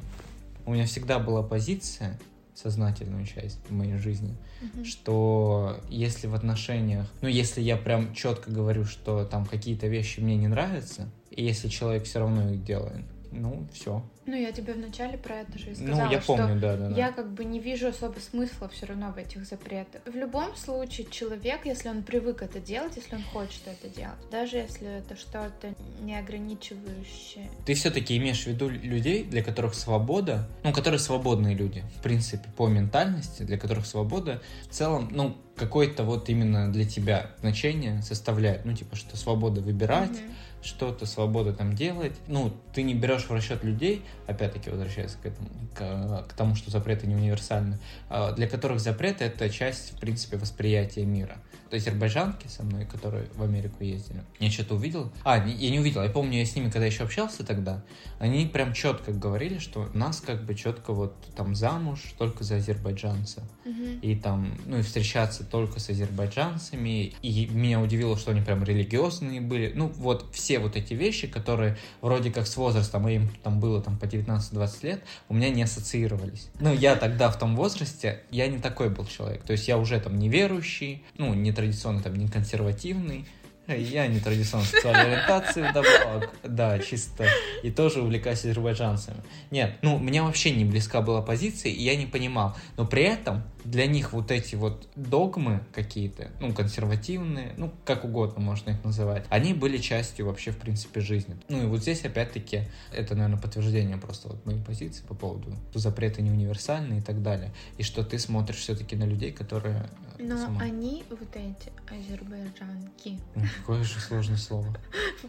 У 0.65 0.73
меня 0.73 0.87
всегда 0.87 1.19
была 1.19 1.43
позиция, 1.43 2.19
сознательную 2.59 3.25
часть 3.25 3.59
в 3.69 3.73
моей 3.73 3.97
жизни, 3.99 4.37
Мгм. 4.61 4.85
что 4.85 5.81
если 5.89 6.27
в 6.27 6.35
отношениях, 6.35 7.07
ну, 7.21 7.29
если 7.29 7.61
я 7.61 7.77
прям 7.77 8.15
четко 8.15 8.51
говорю, 8.51 8.85
что 8.85 9.25
там 9.25 9.47
какие-то 9.47 9.87
вещи 9.87 10.21
мне 10.21 10.37
не 10.37 10.49
нравятся, 10.49 11.09
и 11.31 11.45
если 11.45 11.69
человек 11.69 12.05
все 12.05 12.19
равно 12.19 12.51
их 12.53 12.65
делает, 12.65 13.05
ну, 13.31 13.67
все. 13.73 14.03
Ну, 14.27 14.37
я 14.37 14.53
тебе 14.53 14.75
вначале 14.75 15.17
про 15.17 15.37
это 15.37 15.59
же 15.59 15.71
и 15.71 15.75
Ну, 15.79 15.87
сказала, 15.87 16.13
я 16.13 16.21
что 16.21 16.37
помню, 16.37 16.61
да, 16.61 16.77
да, 16.77 16.89
да. 16.91 16.97
я 16.97 17.13
как 17.13 17.31
бы 17.33 17.45
не 17.45 17.61
вижу 17.61 17.89
особо 17.89 18.19
смысла 18.19 18.69
все 18.69 18.87
равно 18.87 19.11
в 19.11 19.17
этих 19.17 19.45
запретах. 19.47 20.03
В 20.05 20.15
любом 20.15 20.55
случае, 20.55 21.07
человек, 21.11 21.65
если 21.65 21.89
он 21.89 22.03
привык 22.03 22.43
это 22.43 22.61
делать, 22.61 22.93
если 22.97 23.17
он 23.17 23.23
хочет 23.23 23.63
это 23.67 23.89
делать, 23.89 24.19
даже 24.31 24.59
если 24.59 24.99
это 24.99 25.17
что-то 25.17 25.75
не 26.01 26.15
ограничивающее. 26.19 27.49
Ты 27.65 27.75
все-таки 27.75 28.17
имеешь 28.19 28.45
в 28.45 28.47
виду 28.49 28.69
людей, 28.69 29.25
для 29.25 29.43
которых 29.43 29.75
свобода, 29.75 30.49
ну, 30.63 30.73
которые 30.73 31.01
свободные 31.01 31.55
люди, 31.55 31.83
в 31.99 32.03
принципе, 32.03 32.49
по 32.57 32.67
ментальности, 32.69 33.43
для 33.43 33.59
которых 33.59 33.87
свобода 33.87 34.43
в 34.69 34.75
целом, 34.75 35.09
ну, 35.11 35.37
какое-то 35.57 36.05
вот 36.05 36.29
именно 36.29 36.71
для 36.73 36.85
тебя 36.85 37.31
значение 37.41 38.03
составляет. 38.03 38.65
Ну, 38.65 38.75
типа, 38.75 38.95
что 38.97 39.17
свобода 39.17 39.61
выбирать, 39.61 40.11
Мгм. 40.11 40.35
Что-то, 40.63 41.07
свобода 41.07 41.53
там 41.53 41.75
делать. 41.75 42.17
Ну, 42.27 42.53
ты 42.75 42.83
не 42.83 42.95
берешь 42.95 43.25
в 43.25 43.33
расчет 43.33 43.65
людей, 43.65 44.03
опять-таки 44.27 44.71
возвращаясь 44.71 45.13
к 45.13 45.27
этому, 45.27 45.49
к, 45.75 46.27
к 46.29 46.33
тому, 46.35 46.55
что 46.55 46.71
запреты 46.71 47.07
не 47.07 47.15
универсальны, 47.15 47.79
а, 48.09 48.33
для 48.33 48.49
которых 48.49 48.81
запреты 48.81 49.25
это 49.25 49.49
часть, 49.51 49.93
в 49.95 50.01
принципе, 50.01 50.37
восприятия 50.37 51.05
мира. 51.05 51.39
Азербайджанки 51.71 52.47
со 52.47 52.63
мной, 52.63 52.87
которые 52.87 53.27
в 53.35 53.43
Америку 53.43 53.85
ездили, 53.85 54.23
я 54.39 54.51
что-то 54.51 54.77
увидел. 54.77 55.13
А, 55.23 55.37
я 55.37 55.71
не 55.71 55.79
увидел, 55.79 56.03
я 56.03 56.09
помню, 56.09 56.39
я 56.39 56.47
с 56.47 56.57
ними, 56.57 56.71
когда 56.71 56.87
еще 56.87 57.05
общался 57.05 57.45
тогда, 57.45 57.85
они 58.19 58.47
прям 58.47 58.73
четко 58.73 59.13
говорили, 59.13 59.59
что 59.59 59.91
нас 59.93 60.21
как 60.21 60.45
бы 60.45 60.55
четко 60.55 60.95
вот 60.95 61.15
там 61.37 61.55
замуж 61.55 62.15
только 62.17 62.43
за 62.43 62.57
азербайджанца 62.57 63.43
Мгм. 63.67 63.99
и 64.01 64.17
там, 64.17 64.55
ну 64.65 64.79
и 64.79 64.83
встречаться 64.83 65.45
только 65.45 65.79
с 65.79 65.91
азербайджанцами. 65.91 67.13
И 67.21 67.47
меня 67.47 67.81
удивило, 67.81 68.17
что 68.17 68.31
они 68.31 68.41
прям 68.41 68.65
религиозные 68.65 69.43
были. 69.43 69.73
Ну, 69.75 69.89
вот 69.89 70.31
все 70.33 70.48
вот 70.57 70.77
эти 70.77 70.95
вещи, 70.95 71.27
которые 71.27 71.77
вроде 72.01 72.31
как 72.31 72.47
с 72.47 72.57
возрастом, 72.57 73.07
а 73.07 73.11
им 73.11 73.29
там 73.43 73.61
было 73.61 73.83
там 73.83 73.99
по 73.99 74.05
19-20 74.05 74.71
лет, 74.83 75.03
у 75.29 75.35
меня 75.35 75.51
не 75.51 75.63
ассоциировались. 75.63 76.49
Ну, 76.61 76.73
я 76.73 76.97
тогда 76.97 77.31
в 77.31 77.39
том 77.39 77.57
возрасте, 77.57 78.23
я 78.31 78.47
не 78.49 78.59
такой 78.59 78.89
был 78.89 79.07
человек. 79.07 79.43
То 79.43 79.53
есть 79.53 79.69
я 79.69 79.79
уже 79.79 80.01
там 80.01 80.19
неверующий, 80.19 81.05
ну, 81.17 81.35
не 81.35 81.53
традиционно 81.53 82.03
там, 82.03 82.17
не 82.17 82.29
консервативный. 82.29 83.27
Я 83.69 84.07
не 84.07 84.19
традиционной 84.19 84.67
сексуальной 84.67 85.15
ориентации 85.15 85.61
вдобавок, 85.61 86.31
да, 86.43 86.79
чисто, 86.79 87.27
и 87.63 87.71
тоже 87.71 88.01
увлекаюсь 88.01 88.39
азербайджанцами. 88.39 89.19
Нет, 89.51 89.77
ну, 89.83 89.99
мне 89.99 90.23
вообще 90.23 90.53
не 90.53 90.65
близка 90.65 91.03
была 91.03 91.21
позиция, 91.21 91.71
и 91.71 91.83
я 91.83 91.95
не 91.95 92.07
понимал. 92.07 92.57
Но 92.79 92.87
при 92.87 93.03
этом 93.03 93.43
для 93.65 93.87
них 93.87 94.15
вот 94.15 94.31
эти 94.31 94.55
вот 94.55 94.89
догмы 94.97 95.61
какие-то, 95.75 96.31
ну, 96.41 96.55
консервативные, 96.55 97.53
ну, 97.59 97.71
как 97.85 98.05
угодно 98.05 98.41
можно 98.41 98.71
их 98.71 98.83
называть, 98.85 99.27
они 99.29 99.53
были 99.53 99.77
частью 99.77 100.25
вообще, 100.25 100.51
в 100.51 100.57
принципе, 100.57 101.01
жизни. 101.01 101.37
Ну, 101.51 101.65
и 101.65 101.67
вот 101.67 101.83
здесь, 101.83 102.03
опять-таки, 102.05 102.63
это, 102.91 103.15
наверное, 103.15 103.39
подтверждение 103.39 103.99
просто 103.99 104.29
вот 104.29 104.47
моей 104.47 104.63
позиции 104.63 105.05
по 105.07 105.15
поводу, 105.15 105.55
что 105.71 105.79
запреты 105.79 106.23
не 106.23 106.31
универсальны 106.31 107.01
и 107.01 107.03
так 107.03 107.23
далее. 107.23 107.53
И 107.77 107.83
что 107.83 108.03
ты 108.03 108.19
смотришь 108.19 108.57
все-таки 108.57 108.97
на 108.97 109.05
людей, 109.05 109.31
которые... 109.31 109.91
Но 110.19 110.37
сама- 110.37 110.61
они, 110.63 111.05
вот 111.11 111.29
эти 111.35 111.71
азербайджанки, 111.89 113.19
Ну, 113.35 113.43
Какое 113.61 113.83
же 113.85 114.01
сложное 114.01 114.37
слово. 114.37 114.77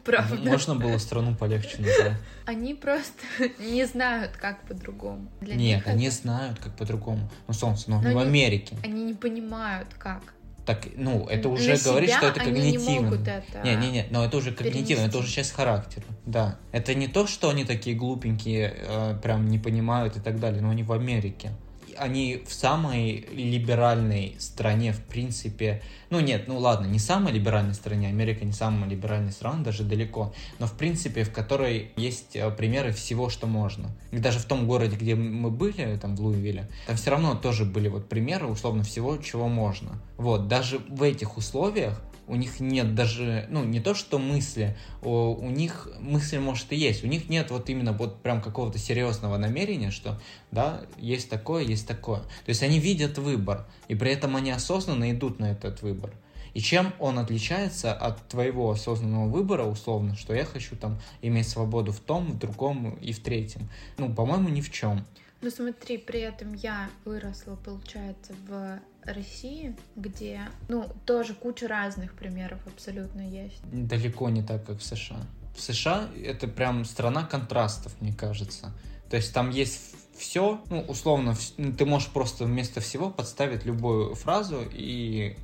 правда, 0.03 0.35
Можно 0.37 0.75
было 0.75 0.97
страну 0.97 1.35
полегче 1.35 1.77
назвать? 1.81 2.17
они 2.45 2.73
просто 2.73 3.13
не 3.59 3.85
знают, 3.85 4.31
как 4.37 4.61
по-другому. 4.67 5.29
Для 5.41 5.55
Нет, 5.55 5.87
они 5.87 6.07
это- 6.07 6.15
знают, 6.15 6.59
как 6.59 6.75
по-другому. 6.75 7.29
Ну, 7.47 7.53
солнце, 7.53 7.89
но 7.89 8.01
Но 8.01 8.13
в 8.13 8.17
они- 8.17 8.29
Америке. 8.29 8.75
они 8.83 9.03
не 9.03 9.13
понимают, 9.13 9.87
как. 9.97 10.21
Так, 10.65 10.85
ну, 10.95 11.25
это 11.27 11.49
уже 11.49 11.77
говорит, 11.77 12.09
себя 12.09 12.17
что 12.19 12.27
это 12.27 12.39
не 12.51 12.73
когнитивно. 12.73 13.15
это 13.15 13.43
Не, 13.63 13.75
не, 13.75 13.91
не, 13.91 14.05
но 14.11 14.23
это 14.23 14.37
уже 14.37 14.51
когнитивно, 14.51 15.03
это 15.05 15.17
уже 15.17 15.31
часть 15.31 15.51
характера. 15.51 16.05
Да. 16.27 16.59
Это 16.71 16.93
не 16.93 17.07
то, 17.07 17.25
что 17.25 17.49
они 17.49 17.63
такие 17.65 17.95
глупенькие, 17.95 18.75
э, 18.77 19.19
прям 19.21 19.47
не 19.47 19.57
понимают 19.57 20.17
и 20.17 20.19
так 20.19 20.39
далее, 20.39 20.61
но 20.61 20.69
они 20.69 20.83
в 20.83 20.91
Америке. 20.91 21.51
Они 21.99 22.43
в 22.47 22.53
самой 22.53 23.27
либеральной 23.31 24.35
стране, 24.39 24.93
в 24.93 25.01
принципе. 25.01 25.81
Ну 26.09 26.19
нет, 26.21 26.47
ну 26.47 26.57
ладно, 26.57 26.85
не 26.87 26.97
самой 26.97 27.33
либеральной 27.33 27.73
стране, 27.73 28.07
Америка 28.07 28.45
не 28.45 28.53
самая 28.53 28.89
либеральная 28.89 29.31
страна, 29.31 29.63
даже 29.63 29.83
далеко, 29.83 30.33
но 30.57 30.65
в 30.65 30.73
принципе, 30.73 31.23
в 31.23 31.31
которой 31.31 31.91
есть 31.97 32.35
э, 32.35 32.49
примеры 32.51 32.93
всего, 32.93 33.29
что 33.29 33.47
можно. 33.47 33.91
И 34.11 34.17
даже 34.17 34.39
в 34.39 34.45
том 34.45 34.65
городе, 34.65 34.95
где 34.95 35.15
мы 35.15 35.51
были, 35.51 35.97
там 36.01 36.15
в 36.15 36.21
Луивилле, 36.21 36.69
там 36.87 36.95
все 36.95 37.11
равно 37.11 37.35
тоже 37.35 37.65
были 37.65 37.89
вот 37.89 38.07
примеры, 38.07 38.47
условно, 38.47 38.83
всего, 38.83 39.17
чего 39.17 39.47
можно. 39.47 40.01
Вот, 40.17 40.47
даже 40.47 40.79
в 40.89 41.03
этих 41.03 41.37
условиях 41.37 42.01
у 42.29 42.35
них 42.35 42.59
нет 42.59 42.95
даже, 42.95 43.47
ну, 43.49 43.63
не 43.63 43.79
то 43.79 43.93
что 43.95 44.19
мысли, 44.19 44.77
у 45.01 45.49
них 45.49 45.89
мысли, 45.99 46.37
может, 46.37 46.71
и 46.71 46.75
есть, 46.75 47.03
у 47.03 47.07
них 47.07 47.27
нет 47.27 47.51
вот 47.51 47.69
именно 47.69 47.91
вот 47.91 48.21
прям 48.21 48.41
какого-то 48.41 48.77
серьезного 48.77 49.37
намерения, 49.37 49.91
что, 49.91 50.21
да, 50.51 50.81
есть 50.97 51.29
такое, 51.29 51.63
есть 51.63 51.87
такое. 51.87 52.19
То 52.19 52.49
есть 52.49 52.63
они 52.63 52.79
видят 52.79 53.17
выбор, 53.17 53.67
и 53.87 53.95
при 53.95 54.11
этом 54.11 54.35
они 54.35 54.51
осознанно 54.51 55.11
идут 55.11 55.39
на 55.39 55.51
этот 55.51 55.81
выбор. 55.81 56.13
И 56.53 56.61
чем 56.61 56.93
он 56.99 57.19
отличается 57.19 57.93
от 57.93 58.27
твоего 58.27 58.71
осознанного 58.71 59.27
выбора, 59.27 59.65
условно, 59.65 60.15
что 60.15 60.33
я 60.33 60.45
хочу 60.45 60.75
там 60.75 60.99
иметь 61.21 61.47
свободу 61.47 61.91
в 61.91 61.99
том, 61.99 62.31
в 62.31 62.39
другом 62.39 62.95
и 62.95 63.11
в 63.11 63.19
третьем? 63.21 63.69
Ну, 63.97 64.13
по-моему, 64.13 64.49
ни 64.49 64.61
в 64.61 64.71
чем. 64.71 65.05
Ну 65.41 65.49
смотри, 65.49 65.97
при 65.97 66.19
этом 66.19 66.53
я 66.53 66.89
выросла, 67.05 67.55
получается, 67.55 68.33
в 68.47 68.79
России, 69.03 69.75
где, 69.95 70.41
ну, 70.67 70.85
тоже 71.05 71.33
куча 71.33 71.67
разных 71.67 72.13
примеров 72.13 72.59
абсолютно 72.67 73.21
есть. 73.21 73.61
далеко 73.63 74.29
не 74.29 74.43
так, 74.43 74.65
как 74.65 74.79
в 74.79 74.83
США. 74.83 75.25
В 75.55 75.61
США 75.61 76.09
это 76.21 76.47
прям 76.47 76.85
страна 76.85 77.23
контрастов, 77.23 77.93
мне 78.01 78.13
кажется. 78.13 78.71
То 79.09 79.15
есть 79.15 79.33
там 79.33 79.49
есть 79.49 79.95
все, 80.17 80.61
ну, 80.69 80.81
условно, 80.81 81.35
ну, 81.57 81.73
ты 81.73 81.85
можешь 81.85 82.09
просто 82.09 82.43
вместо 82.43 82.81
всего 82.81 83.09
подставить 83.09 83.65
любую 83.65 84.15
фразу 84.15 84.65
и 84.71 85.37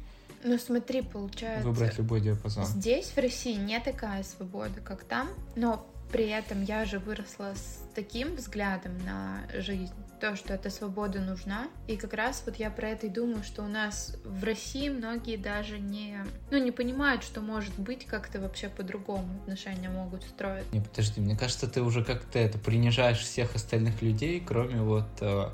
Ну 0.44 0.58
смотри, 0.58 1.02
получается, 1.02 1.68
выбрать 1.68 1.98
любой 1.98 2.20
диапазон. 2.22 2.66
здесь, 2.66 3.08
в 3.08 3.18
России, 3.18 3.56
не 3.56 3.80
такая 3.80 4.24
свобода, 4.24 4.82
как 4.82 5.06
там, 5.06 5.30
но 5.56 5.88
при 6.12 6.28
этом 6.28 6.64
я 6.64 6.86
же 6.86 7.00
выросла 7.00 7.54
с 7.56 7.82
таким 7.94 8.36
взглядом 8.36 8.98
на 9.06 9.44
жизнь, 9.60 9.94
то, 10.20 10.36
что 10.36 10.54
эта 10.54 10.70
свобода 10.70 11.20
нужна. 11.20 11.68
И 11.88 11.98
как 11.98 12.14
раз 12.14 12.44
вот 12.46 12.56
я 12.56 12.70
про 12.70 12.90
это 12.90 13.08
и 13.08 13.10
думаю, 13.10 13.44
что 13.44 13.64
у 13.64 13.68
нас 13.68 14.16
в 14.24 14.44
России 14.44 14.90
многие 14.90 15.38
даже 15.38 15.78
не, 15.80 16.24
ну, 16.52 16.58
не 16.58 16.72
понимают, 16.72 17.24
что 17.24 17.42
может 17.42 17.78
быть 17.78 18.06
как-то 18.06 18.40
вообще 18.40 18.70
по-другому 18.70 19.28
отношения 19.42 19.90
могут 19.90 20.24
строить. 20.24 20.72
Не, 20.72 20.82
подожди, 20.82 21.22
мне 21.22 21.38
кажется, 21.38 21.68
ты 21.68 21.82
уже 21.82 22.04
как-то 22.04 22.40
это 22.40 22.58
принижаешь 22.58 23.20
всех 23.20 23.56
остальных 23.56 24.02
людей, 24.02 24.42
кроме 24.46 24.82
вот 24.82 25.08
э, 25.22 25.50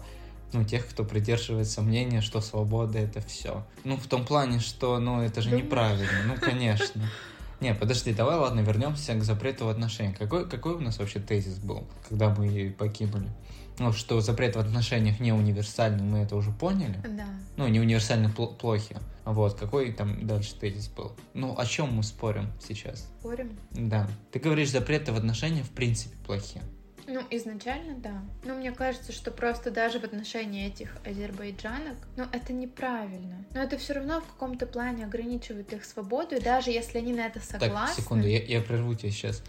ну, 0.54 0.64
тех, 0.64 0.88
кто 0.88 1.04
придерживается 1.04 1.82
мнения, 1.82 2.22
что 2.22 2.42
свобода 2.42 3.00
это 3.00 3.22
все. 3.22 3.66
Ну, 3.84 3.98
в 3.98 4.08
том 4.08 4.26
плане, 4.26 4.60
что, 4.60 5.00
ну, 5.00 5.22
это 5.22 5.42
же 5.42 5.50
Думаешь? 5.50 5.66
неправильно. 5.66 6.24
Ну, 6.28 6.36
конечно. 6.40 7.10
Не, 7.62 7.76
подожди, 7.76 8.12
давай, 8.14 8.38
ладно, 8.38 8.62
вернемся 8.62 9.14
к 9.14 9.24
запрету 9.24 9.66
в 9.66 9.70
отношениях. 9.70 10.18
Какой, 10.18 10.50
какой 10.50 10.74
у 10.74 10.80
нас 10.80 10.98
вообще 10.98 11.20
тезис 11.20 11.60
был, 11.60 11.88
когда 12.10 12.34
мы 12.34 12.48
ее 12.48 12.72
покинули? 12.72 13.30
Ну, 13.78 13.94
что 13.94 14.20
запрет 14.20 14.56
в 14.56 14.60
отношениях 14.60 15.20
не 15.20 15.32
универсальный, 15.32 16.04
мы 16.04 16.20
это 16.20 16.36
уже 16.36 16.52
поняли. 16.52 17.00
Да. 17.04 17.26
Ну, 17.58 17.68
не 17.68 17.80
универсально 17.80 18.28
пл- 18.28 18.56
плохи. 18.58 18.98
Вот, 19.26 19.54
какой 19.60 19.92
там 19.92 20.26
дальше 20.26 20.56
тезис 20.56 20.88
был? 20.90 21.14
Ну, 21.34 21.56
о 21.58 21.66
чем 21.66 21.94
мы 21.94 22.04
спорим 22.04 22.52
сейчас? 22.60 23.08
Спорим? 23.20 23.58
Да. 23.72 24.08
Ты 24.32 24.40
говоришь, 24.40 24.72
запреты 24.72 25.12
в 25.12 25.18
отношениях 25.18 25.66
в 25.66 25.72
принципе 25.72 26.16
плохие. 26.26 26.64
Ну, 27.08 27.22
изначально, 27.30 27.96
да. 27.96 28.24
Но 28.44 28.56
мне 28.56 28.72
кажется, 28.72 29.12
что 29.12 29.32
просто 29.32 29.72
даже 29.72 30.00
в 30.00 30.04
отношении 30.04 30.68
этих 30.68 30.96
азербайджанок, 31.06 31.98
ну, 32.18 32.26
это 32.32 32.54
неправильно. 32.54 33.46
Но 33.54 33.62
это 33.62 33.78
все 33.78 33.94
равно 33.94 34.22
в 34.22 34.28
каком-то 34.28 34.66
плане 34.66 35.06
ограничивает 35.06 35.74
их 35.74 35.86
свободу, 35.86 36.36
и 36.36 36.40
даже 36.40 36.72
если 36.72 37.00
они 37.00 37.14
на 37.14 37.28
это 37.28 37.40
согласны... 37.40 37.96
Так, 37.96 38.04
секунду, 38.04 38.28
я, 38.28 38.44
я 38.44 38.62
прерву 38.62 38.96
тебя 38.96 39.12
сейчас. 39.12 39.44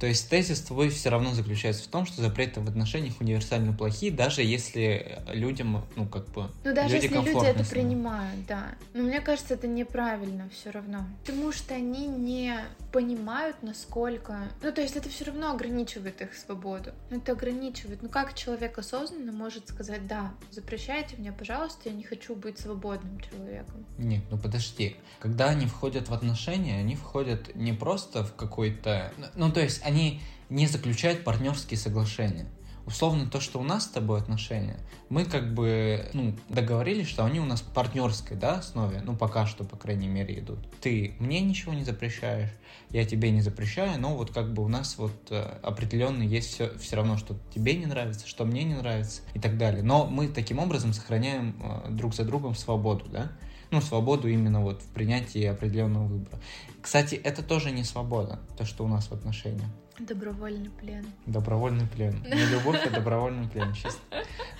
То 0.00 0.06
есть 0.06 0.28
тезис 0.28 0.60
твой 0.60 0.90
все 0.90 1.10
равно 1.10 1.34
заключается 1.34 1.84
в 1.84 1.88
том, 1.88 2.06
что 2.06 2.22
запреты 2.22 2.60
в 2.60 2.68
отношениях 2.68 3.20
универсально 3.20 3.72
плохие, 3.72 4.12
даже 4.12 4.42
если 4.42 5.22
людям, 5.32 5.84
ну, 5.96 6.06
как 6.06 6.28
бы, 6.28 6.50
Ну, 6.64 6.74
даже 6.74 6.94
люди 6.94 7.04
если 7.06 7.16
люди 7.16 7.46
это 7.46 7.64
принимают, 7.64 8.46
да. 8.46 8.74
Но 8.94 9.02
мне 9.02 9.20
кажется, 9.20 9.54
это 9.54 9.66
неправильно 9.66 10.48
все 10.52 10.70
равно. 10.70 11.06
Потому 11.24 11.52
что 11.52 11.74
они 11.74 12.06
не 12.06 12.54
понимают, 12.92 13.56
насколько... 13.62 14.38
Ну, 14.62 14.72
то 14.72 14.80
есть 14.80 14.96
это 14.96 15.08
все 15.08 15.24
равно 15.24 15.50
ограничивает 15.50 16.20
их 16.22 16.34
свободу. 16.34 16.92
Ну, 17.10 17.18
Это 17.18 17.32
ограничивает. 17.32 18.02
Ну, 18.02 18.08
как 18.08 18.34
человек 18.34 18.78
осознанно 18.78 19.32
может 19.32 19.68
сказать, 19.68 20.06
да, 20.06 20.32
запрещайте 20.50 21.16
мне, 21.16 21.32
пожалуйста, 21.32 21.88
я 21.88 21.94
не 21.94 22.04
хочу 22.04 22.34
быть 22.34 22.58
свободным 22.58 23.20
человеком. 23.20 23.84
Нет, 23.98 24.22
ну 24.30 24.38
подожди. 24.38 24.96
Когда 25.18 25.48
они 25.48 25.66
входят 25.66 26.08
в 26.08 26.14
отношения, 26.14 26.78
они 26.78 26.94
входят 26.94 27.54
не 27.54 27.72
просто 27.72 28.24
в 28.24 28.34
какой-то... 28.34 29.12
Ну, 29.34 29.50
то 29.50 29.60
есть 29.60 29.82
они 29.88 30.20
не 30.50 30.66
заключают 30.66 31.24
партнерские 31.24 31.78
соглашения. 31.78 32.46
Условно, 32.86 33.26
то, 33.26 33.38
что 33.38 33.60
у 33.60 33.62
нас 33.62 33.84
с 33.84 33.88
тобой 33.88 34.18
отношения, 34.18 34.78
мы 35.10 35.26
как 35.26 35.52
бы 35.52 36.08
ну, 36.14 36.34
договорились, 36.48 37.06
что 37.06 37.22
они 37.22 37.38
у 37.38 37.44
нас 37.44 37.60
партнерской 37.60 38.34
да, 38.34 38.54
основе, 38.54 39.02
ну 39.04 39.14
пока 39.14 39.44
что, 39.44 39.64
по 39.64 39.76
крайней 39.76 40.08
мере, 40.08 40.38
идут. 40.38 40.58
Ты 40.80 41.14
мне 41.18 41.40
ничего 41.42 41.74
не 41.74 41.84
запрещаешь, 41.84 42.48
я 42.88 43.04
тебе 43.04 43.30
не 43.30 43.42
запрещаю, 43.42 44.00
но 44.00 44.16
вот 44.16 44.32
как 44.32 44.54
бы 44.54 44.64
у 44.64 44.68
нас 44.68 44.96
вот 44.96 45.12
э, 45.28 45.58
определенно 45.62 46.22
есть 46.22 46.54
все, 46.54 46.78
все 46.78 46.96
равно, 46.96 47.18
что 47.18 47.38
тебе 47.54 47.74
не 47.74 47.84
нравится, 47.84 48.26
что 48.26 48.46
мне 48.46 48.64
не 48.64 48.74
нравится 48.74 49.20
и 49.34 49.38
так 49.38 49.58
далее. 49.58 49.82
Но 49.82 50.06
мы 50.06 50.28
таким 50.28 50.58
образом 50.58 50.94
сохраняем 50.94 51.56
э, 51.62 51.90
друг 51.90 52.14
за 52.14 52.24
другом 52.24 52.54
свободу, 52.54 53.04
да? 53.10 53.32
Ну, 53.70 53.80
свободу 53.80 54.28
именно 54.28 54.60
вот 54.60 54.82
в 54.82 54.88
принятии 54.88 55.44
определенного 55.44 56.06
выбора. 56.06 56.38
Кстати, 56.80 57.14
это 57.16 57.42
тоже 57.42 57.70
не 57.70 57.84
свобода, 57.84 58.40
то, 58.56 58.64
что 58.64 58.84
у 58.84 58.88
нас 58.88 59.08
в 59.08 59.12
отношениях. 59.12 59.68
Добровольный 59.98 60.70
плен. 60.70 61.04
Добровольный 61.26 61.86
плен. 61.86 62.22
Не 62.32 62.44
любовь, 62.46 62.80
а 62.86 62.90
добровольный 62.90 63.48
плен, 63.48 63.72
чисто. 63.72 64.00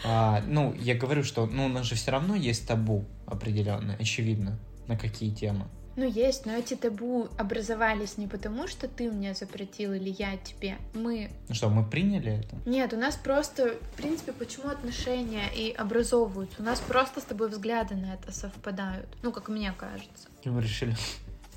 А, 0.04 0.42
ну, 0.46 0.74
я 0.74 0.96
говорю, 0.96 1.22
что 1.22 1.46
ну, 1.46 1.66
у 1.66 1.68
нас 1.68 1.86
же 1.86 1.94
все 1.94 2.10
равно 2.10 2.34
есть 2.34 2.66
табу 2.66 3.04
определенное, 3.24 3.96
очевидно, 3.96 4.58
на 4.88 4.96
какие 4.96 5.32
темы. 5.32 5.66
Ну, 5.98 6.08
есть, 6.08 6.46
но 6.46 6.52
эти 6.52 6.74
табу 6.74 7.26
образовались 7.38 8.18
не 8.18 8.28
потому, 8.28 8.68
что 8.68 8.86
ты 8.86 9.10
мне 9.10 9.34
запретил 9.34 9.94
или 9.94 10.14
я 10.16 10.36
тебе. 10.36 10.76
Мы... 10.94 11.32
Ну 11.48 11.54
что, 11.56 11.68
мы 11.70 11.84
приняли 11.84 12.38
это? 12.38 12.56
Нет, 12.66 12.92
у 12.92 12.96
нас 12.96 13.16
просто, 13.16 13.74
в 13.74 13.96
принципе, 13.96 14.30
почему 14.30 14.68
отношения 14.68 15.50
и 15.52 15.72
образовываются? 15.72 16.54
У 16.60 16.62
нас 16.62 16.78
просто 16.78 17.20
с 17.20 17.24
тобой 17.24 17.48
взгляды 17.48 17.96
на 17.96 18.14
это 18.14 18.30
совпадают. 18.30 19.08
Ну, 19.24 19.32
как 19.32 19.48
мне 19.48 19.74
кажется. 19.76 20.28
И 20.44 20.48
мы 20.48 20.62
решили 20.62 20.94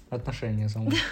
отношения 0.09 0.67
замутить. 0.69 1.03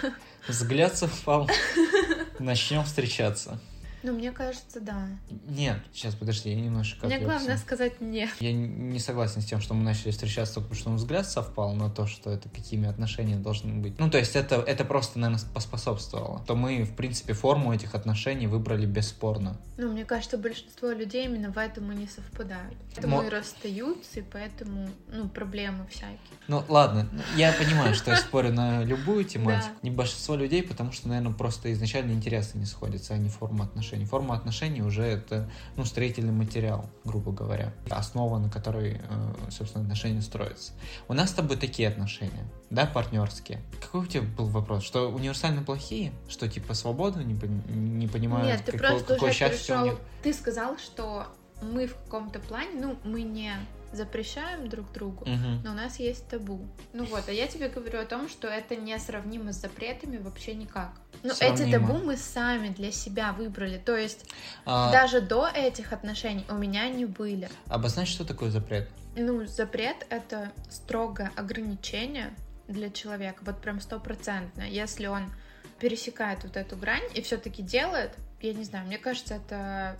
Взгляд 0.48 0.96
совпал. 0.96 1.48
Начнем 2.40 2.82
встречаться. 2.82 3.60
Ну, 4.02 4.12
мне 4.12 4.32
кажется, 4.32 4.80
да. 4.80 5.08
Нет, 5.46 5.78
сейчас 5.92 6.14
подожди, 6.14 6.50
я 6.50 6.56
немножко... 6.56 7.06
Мне 7.06 7.18
главное 7.18 7.58
сказать 7.58 8.00
нет. 8.00 8.30
Я 8.40 8.52
не 8.52 8.98
согласен 8.98 9.42
с 9.42 9.44
тем, 9.44 9.60
что 9.60 9.74
мы 9.74 9.84
начали 9.84 10.10
встречаться 10.10 10.54
только 10.54 10.70
потому, 10.70 10.96
что 10.96 11.04
взгляд 11.04 11.26
совпал 11.28 11.74
на 11.74 11.90
то, 11.90 12.06
что 12.06 12.30
это 12.30 12.48
какими 12.48 12.88
отношения 12.88 13.36
должны 13.36 13.74
быть. 13.74 13.98
Ну, 13.98 14.10
то 14.10 14.18
есть 14.18 14.36
это, 14.36 14.56
это 14.56 14.84
просто, 14.84 15.18
наверное, 15.18 15.44
поспособствовало. 15.52 16.42
То 16.46 16.54
мы, 16.56 16.84
в 16.84 16.94
принципе, 16.94 17.34
форму 17.34 17.74
этих 17.74 17.94
отношений 17.94 18.46
выбрали 18.46 18.86
бесспорно. 18.86 19.58
Ну, 19.76 19.92
мне 19.92 20.04
кажется, 20.04 20.38
большинство 20.38 20.90
людей 20.90 21.26
именно 21.26 21.50
в 21.52 21.58
этом 21.58 21.92
и 21.92 21.96
не 21.96 22.06
совпадают. 22.06 22.76
Поэтому 22.94 23.16
Мо... 23.16 23.24
и 23.24 23.28
расстаются, 23.28 24.20
и 24.20 24.22
поэтому, 24.22 24.88
ну, 25.08 25.28
проблемы 25.28 25.86
всякие. 25.90 26.18
Ну, 26.48 26.64
ладно, 26.68 27.08
я 27.36 27.52
понимаю, 27.52 27.94
что 27.94 28.12
я 28.12 28.16
спорю 28.16 28.52
на 28.52 28.82
любую 28.82 29.24
тематику. 29.26 29.74
Не 29.82 29.90
большинство 29.90 30.36
людей, 30.36 30.62
потому 30.62 30.92
что, 30.92 31.08
наверное, 31.08 31.32
просто 31.32 31.70
изначально 31.72 32.12
интересы 32.12 32.56
не 32.56 32.66
сходятся, 32.66 33.14
а 33.14 33.18
не 33.18 33.28
форма 33.28 33.64
отношений 33.64 33.89
отношений. 33.90 34.06
Форма 34.06 34.34
отношений 34.34 34.82
уже 34.82 35.02
это 35.02 35.48
ну, 35.76 35.84
строительный 35.84 36.32
материал, 36.32 36.88
грубо 37.04 37.32
говоря, 37.32 37.72
основа, 37.90 38.38
на 38.38 38.48
которой, 38.48 39.00
э, 39.08 39.50
собственно, 39.50 39.84
отношения 39.84 40.22
строятся. 40.22 40.72
У 41.08 41.14
нас 41.14 41.30
с 41.30 41.32
тобой 41.32 41.56
такие 41.56 41.88
отношения, 41.88 42.44
да, 42.70 42.86
партнерские. 42.86 43.60
Какой 43.80 44.02
у 44.02 44.06
тебя 44.06 44.22
был 44.22 44.46
вопрос? 44.46 44.84
Что 44.84 45.10
универсально 45.10 45.62
плохие? 45.62 46.12
Что 46.28 46.48
типа 46.48 46.74
свободу 46.74 47.20
не, 47.20 47.34
не 47.34 48.06
понимают? 48.06 48.46
Нет, 48.46 48.64
ты 48.64 48.72
какое, 48.72 48.90
просто 48.90 49.14
какое 49.14 49.30
уже 49.30 49.48
пришел... 49.48 49.84
них... 49.84 49.94
Ты 50.22 50.32
сказал, 50.32 50.78
что 50.78 51.26
мы 51.62 51.86
в 51.86 51.94
каком-то 51.94 52.38
плане, 52.40 52.70
ну, 52.80 52.96
мы 53.04 53.22
не 53.22 53.52
запрещаем 53.92 54.68
друг 54.68 54.92
другу, 54.92 55.22
угу. 55.22 55.60
но 55.64 55.72
у 55.72 55.74
нас 55.74 55.98
есть 55.98 56.28
табу. 56.28 56.60
Ну 56.92 57.04
вот, 57.04 57.24
а 57.28 57.32
я 57.32 57.46
тебе 57.46 57.68
говорю 57.68 58.00
о 58.00 58.04
том, 58.04 58.28
что 58.28 58.48
это 58.48 58.76
не 58.76 58.98
сравнимо 58.98 59.52
с 59.52 59.60
запретами 59.60 60.18
вообще 60.18 60.54
никак. 60.54 60.92
Ну, 61.22 61.32
эти 61.40 61.70
табу 61.70 61.98
мы 61.98 62.16
сами 62.16 62.68
для 62.68 62.92
себя 62.92 63.32
выбрали. 63.32 63.78
То 63.78 63.96
есть 63.96 64.30
а... 64.64 64.90
даже 64.92 65.20
до 65.20 65.48
этих 65.48 65.92
отношений 65.92 66.44
у 66.48 66.54
меня 66.54 66.88
не 66.88 67.04
были. 67.04 67.48
Обозначь, 67.66 68.08
что 68.08 68.24
такое 68.24 68.50
запрет? 68.50 68.88
Ну, 69.16 69.46
запрет 69.46 70.06
это 70.08 70.52
строгое 70.70 71.32
ограничение 71.36 72.32
для 72.68 72.90
человека, 72.90 73.42
вот 73.44 73.60
прям 73.60 73.80
стопроцентно. 73.80 74.62
Если 74.62 75.06
он 75.06 75.32
пересекает 75.80 76.44
вот 76.44 76.56
эту 76.56 76.76
грань 76.76 77.02
и 77.14 77.22
все-таки 77.22 77.62
делает, 77.62 78.12
я 78.40 78.54
не 78.54 78.64
знаю, 78.64 78.86
мне 78.86 78.98
кажется, 78.98 79.34
это 79.34 79.96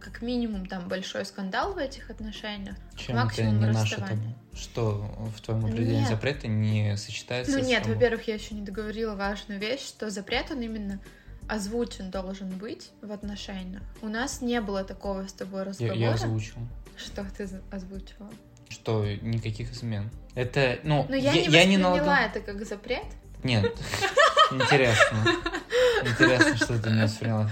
как 0.00 0.22
минимум 0.22 0.66
там 0.66 0.88
большой 0.88 1.24
скандал 1.24 1.74
в 1.74 1.78
этих 1.78 2.10
отношениях, 2.10 2.76
Чем 2.96 3.16
максимум 3.16 3.56
это 3.56 3.66
не 3.66 3.72
наше 3.72 3.96
табу? 3.96 4.34
Что 4.54 5.30
в 5.36 5.40
твоем 5.40 5.66
определении 5.66 6.00
нет. 6.00 6.08
запрета 6.08 6.48
не 6.48 6.96
сочетается 6.96 7.52
Ну 7.52 7.64
нет, 7.64 7.86
во-первых, 7.86 8.26
я 8.28 8.34
еще 8.34 8.54
не 8.54 8.62
договорила 8.62 9.14
важную 9.14 9.60
вещь, 9.60 9.86
что 9.86 10.10
запрет, 10.10 10.50
он 10.50 10.60
именно 10.60 11.00
озвучен 11.48 12.10
должен 12.10 12.50
быть 12.50 12.90
в 13.02 13.12
отношениях. 13.12 13.82
У 14.02 14.08
нас 14.08 14.40
не 14.40 14.60
было 14.60 14.84
такого 14.84 15.26
с 15.26 15.32
тобой 15.32 15.62
разговора. 15.62 15.96
Я, 15.96 16.08
я 16.08 16.14
озвучил. 16.14 16.58
Что 16.96 17.24
ты 17.36 17.48
озвучивала? 17.70 18.30
Что 18.68 19.06
никаких 19.06 19.72
измен. 19.72 20.10
Это, 20.34 20.78
ну, 20.82 21.06
Но 21.08 21.14
я, 21.14 21.32
я 21.32 21.46
не 21.46 21.52
я 21.52 21.64
не 21.64 21.76
налагал... 21.76 22.14
это 22.14 22.40
как 22.40 22.64
запрет. 22.66 23.04
Нет, 23.42 23.72
интересно. 24.50 25.24
Интересно, 26.04 26.56
что 26.56 26.78
ты 26.78 26.90
не 26.90 27.02
восприняла. 27.02 27.48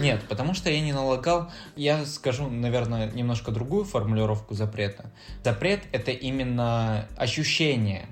Нет, 0.00 0.22
потому 0.28 0.54
что 0.54 0.70
я 0.70 0.80
не 0.80 0.92
налагал. 0.92 1.50
Я 1.76 2.04
скажу, 2.04 2.48
наверное, 2.48 3.10
немножко 3.10 3.50
другую 3.50 3.84
формулировку 3.84 4.54
запрета. 4.54 5.10
Запрет— 5.44 5.82
это 5.92 6.10
именно 6.10 7.06
ощущение 7.16 8.08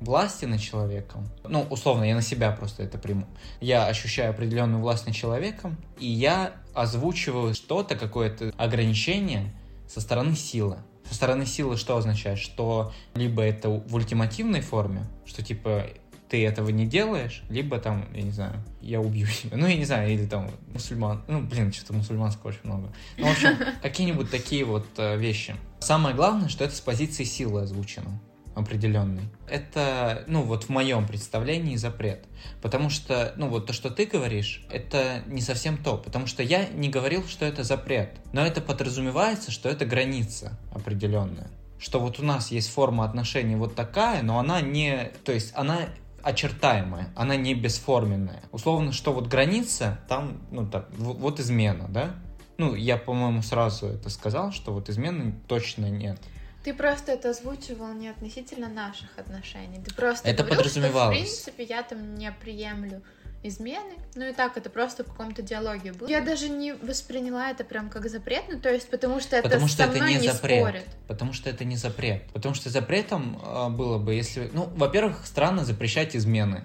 власти 0.00 0.44
над 0.44 0.60
человеком. 0.60 1.28
Ну, 1.44 1.66
условно, 1.70 2.04
я 2.04 2.14
на 2.14 2.22
себя 2.22 2.50
просто 2.52 2.82
это 2.82 2.98
приму. 2.98 3.26
Я 3.60 3.86
ощущаю 3.86 4.30
определенную 4.30 4.80
власть 4.80 5.06
над 5.06 5.14
человеком, 5.14 5.76
и 5.98 6.06
я 6.06 6.52
озвучиваю 6.74 7.54
что-то, 7.54 7.96
какое-то 7.96 8.52
ограничение 8.56 9.54
со 9.88 10.00
стороны 10.00 10.36
силы. 10.36 10.78
Со 11.08 11.14
стороны 11.14 11.46
силы 11.46 11.76
что 11.76 11.96
означает? 11.96 12.38
Что 12.38 12.92
либо 13.14 13.42
это 13.42 13.68
в 13.70 13.94
ультимативной 13.94 14.60
форме, 14.60 15.06
что 15.24 15.42
типа 15.42 15.86
ты 16.28 16.44
этого 16.44 16.70
не 16.70 16.86
делаешь, 16.86 17.42
либо 17.48 17.78
там, 17.78 18.06
я 18.14 18.22
не 18.22 18.30
знаю, 18.30 18.54
я 18.80 19.00
убью 19.00 19.26
себя. 19.26 19.56
Ну, 19.56 19.66
я 19.66 19.76
не 19.76 19.84
знаю, 19.84 20.12
или 20.12 20.26
там 20.26 20.50
мусульман. 20.72 21.22
Ну, 21.28 21.40
блин, 21.40 21.72
что-то 21.72 21.92
мусульманского 21.94 22.50
очень 22.50 22.60
много. 22.64 22.92
Ну, 23.16 23.26
в 23.26 23.30
общем, 23.30 23.56
какие-нибудь 23.82 24.30
такие 24.30 24.64
вот 24.64 24.86
э, 24.96 25.16
вещи. 25.16 25.54
Самое 25.80 26.14
главное, 26.14 26.48
что 26.48 26.64
это 26.64 26.74
с 26.74 26.80
позиции 26.80 27.24
силы 27.24 27.62
озвучено 27.62 28.20
определенный. 28.56 29.24
Это, 29.48 30.24
ну, 30.28 30.42
вот 30.42 30.64
в 30.64 30.68
моем 30.70 31.06
представлении 31.06 31.76
запрет. 31.76 32.24
Потому 32.62 32.88
что, 32.88 33.34
ну, 33.36 33.48
вот 33.48 33.66
то, 33.66 33.74
что 33.74 33.90
ты 33.90 34.06
говоришь, 34.06 34.64
это 34.70 35.22
не 35.26 35.42
совсем 35.42 35.76
то. 35.76 35.98
Потому 35.98 36.26
что 36.26 36.42
я 36.42 36.66
не 36.66 36.88
говорил, 36.88 37.24
что 37.28 37.44
это 37.44 37.64
запрет. 37.64 38.16
Но 38.32 38.44
это 38.44 38.62
подразумевается, 38.62 39.50
что 39.50 39.68
это 39.68 39.84
граница 39.84 40.58
определенная. 40.72 41.50
Что 41.78 42.00
вот 42.00 42.18
у 42.18 42.24
нас 42.24 42.50
есть 42.50 42.70
форма 42.70 43.04
отношений 43.04 43.56
вот 43.56 43.74
такая, 43.74 44.22
но 44.22 44.38
она 44.38 44.62
не... 44.62 45.12
То 45.24 45.32
есть 45.32 45.52
она 45.54 45.90
очертаемая, 46.26 47.12
она 47.14 47.36
не 47.36 47.54
бесформенная. 47.54 48.42
Условно, 48.50 48.90
что 48.90 49.12
вот 49.12 49.28
граница, 49.28 50.00
там, 50.08 50.42
ну, 50.50 50.68
так, 50.68 50.88
вот, 50.90 51.38
измена, 51.38 51.86
да? 51.88 52.16
Ну, 52.58 52.74
я, 52.74 52.96
по-моему, 52.96 53.42
сразу 53.42 53.86
это 53.86 54.10
сказал, 54.10 54.50
что 54.50 54.72
вот 54.72 54.88
измены 54.88 55.34
точно 55.46 55.88
нет. 55.88 56.18
Ты 56.64 56.74
просто 56.74 57.12
это 57.12 57.30
озвучивал 57.30 57.92
не 57.92 58.08
относительно 58.08 58.68
наших 58.68 59.16
отношений. 59.16 59.80
Ты 59.84 59.94
просто 59.94 60.28
это 60.28 60.42
говорил, 60.42 60.58
подразумевалось. 60.64 61.16
что, 61.16 61.52
в 61.52 61.54
принципе, 61.54 61.62
я 61.62 61.82
там 61.84 62.16
не 62.16 62.32
приемлю 62.32 63.02
измены. 63.48 63.94
Ну 64.14 64.26
и 64.26 64.32
так 64.32 64.56
это 64.56 64.70
просто 64.70 65.04
в 65.04 65.08
каком-то 65.08 65.42
диалоге 65.42 65.92
было. 65.92 66.08
Я 66.08 66.20
даже 66.20 66.48
не 66.48 66.72
восприняла 66.72 67.50
это 67.50 67.64
прям 67.64 67.88
как 67.88 68.08
запрет, 68.08 68.44
ну 68.48 68.60
то 68.60 68.70
есть 68.72 68.90
потому 68.90 69.20
что 69.20 69.36
это 69.36 69.48
потому 69.48 69.68
что 69.68 69.84
со 69.84 69.90
это 69.90 70.04
не, 70.04 70.14
не 70.14 70.28
запрет. 70.28 70.60
спорит. 70.60 70.84
Потому 71.06 71.32
что 71.32 71.50
это 71.50 71.64
не 71.64 71.76
запрет. 71.76 72.22
Потому 72.32 72.54
что 72.54 72.70
запретом 72.70 73.40
а, 73.44 73.68
было 73.68 73.98
бы, 73.98 74.14
если... 74.14 74.50
Ну, 74.52 74.70
во-первых, 74.76 75.26
странно 75.26 75.64
запрещать 75.64 76.16
измены 76.16 76.64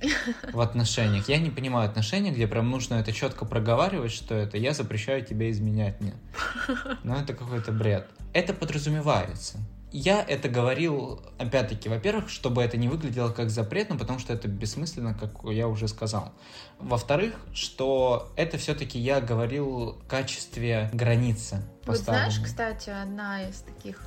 в 0.52 0.60
отношениях. 0.60 1.28
Я 1.28 1.38
не 1.38 1.50
понимаю 1.50 1.88
отношения, 1.88 2.30
где 2.30 2.46
прям 2.46 2.70
нужно 2.70 2.96
это 2.96 3.12
четко 3.12 3.44
проговаривать, 3.44 4.12
что 4.12 4.34
это 4.34 4.56
я 4.56 4.72
запрещаю 4.74 5.24
тебе 5.24 5.50
изменять 5.50 6.00
мне. 6.00 6.14
Но 7.04 7.16
это 7.20 7.34
какой-то 7.34 7.72
бред. 7.72 8.06
Это 8.32 8.52
подразумевается. 8.54 9.58
Я 9.90 10.22
это 10.22 10.48
говорил, 10.48 11.22
опять-таки, 11.38 11.88
во-первых, 11.88 12.28
чтобы 12.28 12.62
это 12.62 12.76
не 12.76 12.88
выглядело 12.88 13.30
как 13.30 13.48
запрет, 13.48 13.88
ну, 13.88 13.98
потому 13.98 14.18
что 14.18 14.34
это 14.34 14.46
бессмысленно, 14.46 15.14
как 15.14 15.30
я 15.50 15.66
уже 15.66 15.88
сказал. 15.88 16.32
Во-вторых, 16.78 17.34
что 17.54 18.30
это 18.36 18.58
все-таки 18.58 18.98
я 18.98 19.20
говорил 19.20 19.92
в 19.92 20.06
качестве 20.06 20.90
границы. 20.92 21.62
Вот 21.86 21.96
знаешь, 21.98 22.38
кстати, 22.38 22.90
одна 22.90 23.48
из 23.48 23.60
таких, 23.60 24.02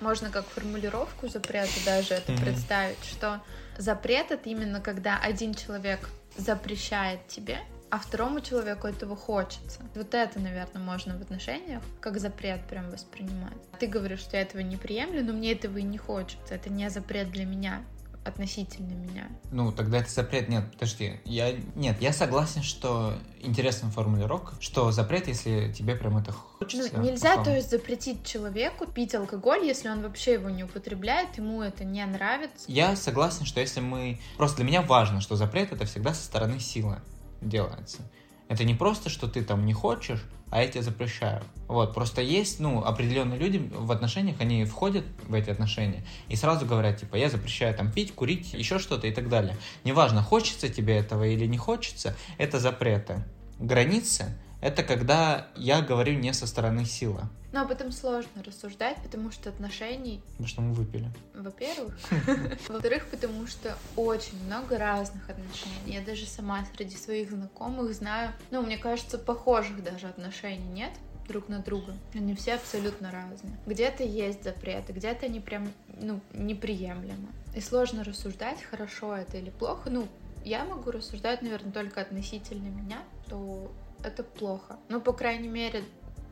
можно 0.00 0.30
как 0.30 0.44
формулировку 0.46 1.28
запрета 1.28 1.70
даже 1.86 2.14
это 2.14 2.32
mm-hmm. 2.32 2.44
представить, 2.44 3.04
что 3.04 3.40
запрет 3.78 4.32
это 4.32 4.48
именно 4.48 4.80
когда 4.80 5.18
один 5.18 5.54
человек 5.54 6.10
запрещает 6.36 7.28
тебе 7.28 7.58
а 7.92 7.98
второму 7.98 8.40
человеку 8.40 8.86
этого 8.86 9.14
хочется. 9.14 9.80
Вот 9.94 10.14
это, 10.14 10.40
наверное, 10.40 10.80
можно 10.80 11.14
в 11.18 11.20
отношениях 11.20 11.82
как 12.00 12.18
запрет 12.18 12.62
прям 12.66 12.90
воспринимать. 12.90 13.52
Ты 13.78 13.86
говоришь, 13.86 14.20
что 14.20 14.38
я 14.38 14.42
этого 14.44 14.62
не 14.62 14.78
приемлю, 14.78 15.22
но 15.22 15.34
мне 15.34 15.52
этого 15.52 15.76
и 15.76 15.82
не 15.82 15.98
хочется. 15.98 16.54
Это 16.54 16.70
не 16.70 16.88
запрет 16.88 17.30
для 17.30 17.44
меня. 17.44 17.82
относительно 18.24 18.94
меня. 18.94 19.28
Ну, 19.50 19.72
тогда 19.72 19.98
это 19.98 20.10
запрет. 20.10 20.48
Нет, 20.48 20.64
подожди. 20.72 21.20
Я... 21.26 21.52
Нет, 21.74 22.00
я 22.00 22.14
согласен, 22.14 22.62
что 22.62 23.14
интересная 23.42 23.90
формулировка, 23.90 24.54
что 24.60 24.90
запрет, 24.90 25.28
если 25.28 25.70
тебе 25.76 25.94
прям 25.94 26.16
это 26.16 26.32
хочется. 26.32 26.88
Ну, 26.94 27.02
нельзя, 27.02 27.32
условно. 27.32 27.44
то 27.44 27.56
есть, 27.56 27.68
запретить 27.68 28.24
человеку 28.24 28.86
пить 28.86 29.14
алкоголь, 29.14 29.66
если 29.66 29.90
он 29.90 30.00
вообще 30.00 30.34
его 30.34 30.48
не 30.48 30.64
употребляет, 30.64 31.36
ему 31.36 31.60
это 31.60 31.84
не 31.84 32.06
нравится. 32.06 32.64
Я 32.68 32.96
согласен, 32.96 33.44
что 33.44 33.60
если 33.60 33.80
мы... 33.80 34.18
Просто 34.38 34.58
для 34.58 34.64
меня 34.64 34.80
важно, 34.80 35.20
что 35.20 35.36
запрет 35.36 35.72
это 35.72 35.84
всегда 35.84 36.14
со 36.14 36.22
стороны 36.22 36.58
силы 36.58 37.02
делается. 37.42 38.02
Это 38.48 38.64
не 38.64 38.74
просто, 38.74 39.08
что 39.08 39.28
ты 39.28 39.42
там 39.42 39.64
не 39.64 39.72
хочешь, 39.72 40.22
а 40.50 40.60
я 40.60 40.68
тебе 40.68 40.82
запрещаю. 40.82 41.42
Вот, 41.68 41.94
просто 41.94 42.20
есть, 42.20 42.60
ну, 42.60 42.84
определенные 42.84 43.38
люди 43.38 43.70
в 43.74 43.90
отношениях, 43.90 44.40
они 44.40 44.66
входят 44.66 45.04
в 45.26 45.32
эти 45.32 45.48
отношения 45.48 46.04
и 46.28 46.36
сразу 46.36 46.66
говорят, 46.66 47.00
типа, 47.00 47.16
я 47.16 47.30
запрещаю 47.30 47.74
там 47.74 47.90
пить, 47.90 48.14
курить, 48.14 48.52
еще 48.52 48.78
что-то 48.78 49.06
и 49.06 49.12
так 49.12 49.30
далее. 49.30 49.56
Неважно, 49.84 50.22
хочется 50.22 50.68
тебе 50.68 50.96
этого 50.96 51.24
или 51.24 51.46
не 51.46 51.56
хочется, 51.56 52.14
это 52.36 52.60
запреты. 52.60 53.24
Границы— 53.58 54.38
это 54.62 54.84
когда 54.84 55.48
я 55.56 55.82
говорю 55.82 56.14
не 56.14 56.32
со 56.32 56.46
стороны 56.46 56.84
силы. 56.84 57.22
Но 57.52 57.62
об 57.62 57.70
этом 57.70 57.92
сложно 57.92 58.42
рассуждать, 58.42 58.96
потому 59.02 59.30
что 59.30 59.50
отношений... 59.50 60.22
Потому 60.30 60.48
что 60.48 60.62
мы 60.62 60.72
выпили. 60.72 61.10
Во-первых. 61.34 61.98
Во-вторых, 62.68 63.08
потому 63.10 63.46
что 63.46 63.76
очень 63.96 64.42
много 64.46 64.78
разных 64.78 65.28
отношений. 65.28 65.94
Я 65.94 66.00
даже 66.00 66.24
сама 66.26 66.64
среди 66.74 66.96
своих 66.96 67.30
знакомых 67.30 67.92
знаю, 67.92 68.32
ну, 68.50 68.62
мне 68.62 68.78
кажется, 68.78 69.18
похожих 69.18 69.82
даже 69.82 70.06
отношений 70.06 70.64
нет 70.64 70.92
друг 71.28 71.48
на 71.48 71.58
друга. 71.58 71.94
Они 72.14 72.34
все 72.34 72.54
абсолютно 72.54 73.10
разные. 73.10 73.58
Где-то 73.66 74.04
есть 74.04 74.44
запреты, 74.44 74.92
где-то 74.92 75.26
они 75.26 75.40
прям, 75.40 75.68
ну, 75.88 76.20
неприемлемы. 76.32 77.28
И 77.54 77.60
сложно 77.60 78.04
рассуждать, 78.04 78.62
хорошо 78.62 79.16
это 79.16 79.36
или 79.36 79.50
плохо. 79.50 79.90
Ну, 79.90 80.06
я 80.44 80.64
могу 80.64 80.90
рассуждать, 80.90 81.42
наверное, 81.42 81.72
только 81.72 82.00
относительно 82.00 82.68
меня, 82.68 82.98
то 83.28 83.70
это 84.04 84.22
плохо. 84.22 84.78
Ну, 84.88 85.00
по 85.00 85.12
крайней 85.12 85.48
мере, 85.48 85.84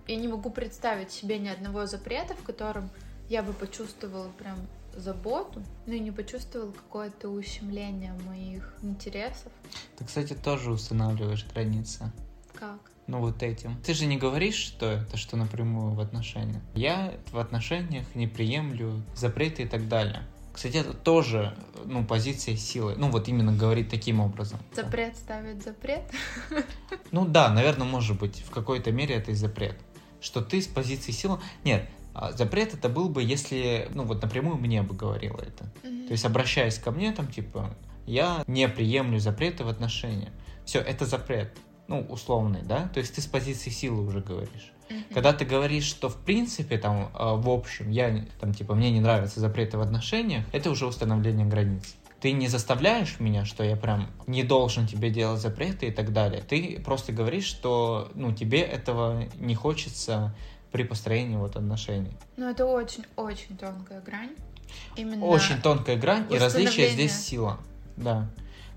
я 0.07 0.17
не 0.17 0.29
могу 0.29 0.51
представить 0.51 1.11
себе 1.11 1.39
ни 1.39 1.49
одного 1.49 1.87
запрета, 1.87 2.35
в 2.35 2.43
котором 2.43 2.91
я 3.29 3.43
бы 3.43 3.53
почувствовала 3.53 4.29
прям 4.39 4.57
заботу, 4.97 5.63
но 5.87 5.95
и 5.95 6.01
не 6.01 6.11
почувствовала 6.11 6.73
какое-то 6.73 7.29
ущемление 7.29 8.13
моих 8.27 8.75
интересов. 8.83 9.53
Ты, 9.97 10.05
кстати, 10.05 10.35
тоже 10.35 10.73
устанавливаешь 10.73 11.47
границы. 11.47 12.13
Как? 12.55 12.81
Ну 13.07 13.21
вот 13.21 13.43
этим. 13.43 13.77
Ты 13.83 13.95
же 13.95 14.07
не 14.07 14.17
говоришь, 14.17 14.55
что 14.55 14.87
это, 14.87 15.17
что 15.17 15.37
напрямую 15.37 15.95
в 15.95 16.01
отношениях. 16.01 16.63
Я 16.75 17.15
в 17.33 17.39
отношениях 17.39 18.15
не 18.15 18.27
приемлю 18.27 19.03
запреты 19.17 19.63
и 19.63 19.67
так 19.67 19.89
далее. 19.89 20.23
Кстати, 20.53 20.79
это 20.79 20.93
тоже, 20.93 21.57
ну, 21.85 22.05
позиция 22.05 22.57
силы. 22.57 22.95
Ну, 22.97 23.11
вот 23.11 23.29
именно 23.29 23.53
говорит 23.53 23.89
таким 23.89 24.21
образом. 24.21 24.59
Запрет 24.75 25.17
ставит 25.17 25.63
запрет? 25.63 26.03
Ну 27.13 27.25
да, 27.25 27.49
наверное, 27.53 27.87
может 27.87 28.19
быть, 28.19 28.41
в 28.41 28.51
какой-то 28.51 28.93
мере 28.93 29.17
это 29.17 29.33
и 29.33 29.35
запрет 29.35 29.77
что 30.21 30.43
ты 30.43 30.61
с 30.61 30.67
позиции 30.67 31.13
силы... 31.13 31.41
Нет, 31.65 31.89
а 32.15 32.33
запрет 32.33 32.75
это 32.75 32.89
был 32.89 33.09
бы, 33.09 33.23
если, 33.23 33.89
ну 33.95 34.05
вот 34.05 34.23
напрямую 34.23 34.57
мне 34.57 34.83
бы 34.83 34.95
говорила 34.95 35.39
это. 35.39 35.65
Mm-hmm. 35.83 36.07
То 36.07 36.13
есть 36.13 36.25
обращаясь 36.25 36.79
ко 36.79 36.91
мне, 36.91 37.13
там 37.13 37.29
типа, 37.29 37.75
я 38.07 38.45
не 38.47 38.69
приемлю 38.69 39.19
запреты 39.19 39.65
в 39.65 39.69
отношениях. 39.69 40.31
Все, 40.65 40.81
это 40.81 41.07
запрет. 41.07 41.57
Ну, 41.91 42.07
условный, 42.09 42.63
да? 42.63 42.89
То 42.95 43.01
есть 43.01 43.17
ты 43.17 43.21
с 43.21 43.27
позиции 43.27 43.69
силы 43.69 44.07
уже 44.07 44.21
говоришь. 44.21 44.73
Mm-hmm. 44.89 45.13
Когда 45.13 45.33
ты 45.33 45.45
говоришь, 45.45 45.83
что 45.83 46.09
в 46.09 46.19
принципе, 46.19 46.79
там, 46.79 47.11
а, 47.15 47.35
в 47.35 47.51
общем, 47.51 47.91
я, 47.91 48.25
там, 48.41 48.55
типа, 48.55 48.77
мне 48.77 48.93
не 48.93 49.01
нравятся 49.01 49.41
запреты 49.41 49.77
в 49.77 49.81
отношениях, 49.81 50.45
это 50.53 50.71
уже 50.71 50.87
установление 50.87 51.47
границ. 51.47 51.97
Ты 52.21 52.31
не 52.31 52.47
заставляешь 52.47 53.19
меня, 53.19 53.45
что 53.45 53.65
я 53.65 53.75
прям 53.75 54.09
не 54.29 54.45
должен 54.45 54.87
тебе 54.87 55.11
делать 55.11 55.41
запреты 55.41 55.89
и 55.89 55.91
так 55.91 56.13
далее. 56.13 56.43
Ты 56.43 56.81
просто 56.85 57.11
говоришь, 57.11 57.47
что 57.47 58.13
ну, 58.15 58.33
тебе 58.33 58.61
этого 58.61 59.25
не 59.41 59.57
хочется 59.57 60.33
при 60.71 60.85
построении 60.85 61.37
вот 61.37 61.57
отношений. 61.57 62.17
Ну, 62.37 62.49
это 62.49 62.67
очень-очень 62.67 63.57
тонкая 63.57 64.01
грань. 64.01 64.37
Именно 64.95 65.25
очень 65.25 65.61
тонкая 65.61 65.97
грань, 65.97 66.27
и 66.31 66.39
различие 66.39 66.91
здесь 66.91 67.19
сила. 67.19 67.59
Да. 67.97 68.31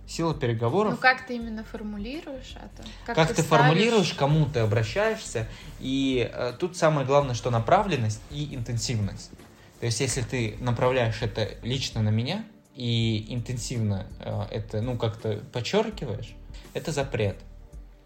Сила 0.07 0.33
переговоров. 0.33 0.93
Ну, 0.93 0.97
как 0.97 1.25
ты 1.25 1.35
именно 1.35 1.63
формулируешь 1.63 2.55
это? 2.55 2.87
Как, 3.05 3.15
как 3.15 3.27
ты, 3.29 3.35
ты 3.35 3.43
формулируешь, 3.43 4.13
кому 4.13 4.45
ты 4.45 4.59
обращаешься. 4.59 5.47
И 5.79 6.29
э, 6.31 6.53
тут 6.59 6.75
самое 6.75 7.07
главное, 7.07 7.35
что 7.35 7.49
направленность 7.49 8.21
и 8.29 8.53
интенсивность. 8.53 9.31
То 9.79 9.85
есть, 9.85 9.99
если 10.01 10.21
ты 10.21 10.57
направляешь 10.59 11.21
это 11.21 11.55
лично 11.63 12.01
на 12.01 12.09
меня, 12.09 12.45
и 12.75 13.25
интенсивно 13.33 14.07
э, 14.19 14.43
это, 14.51 14.81
ну, 14.81 14.97
как-то 14.97 15.41
подчеркиваешь, 15.51 16.33
это 16.73 16.91
запрет. 16.91 17.37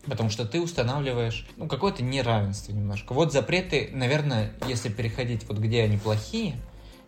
Потому 0.06 0.30
что 0.30 0.46
ты 0.46 0.62
устанавливаешь, 0.62 1.48
ну, 1.58 1.68
какое-то 1.68 2.04
неравенство 2.04 2.72
немножко. 2.72 3.14
Вот 3.14 3.34
запреты, 3.34 3.90
наверное, 3.94 4.54
если 4.68 4.90
переходить 4.90 5.48
вот 5.48 5.58
где 5.58 5.84
они 5.84 5.98
плохие, 5.98 6.56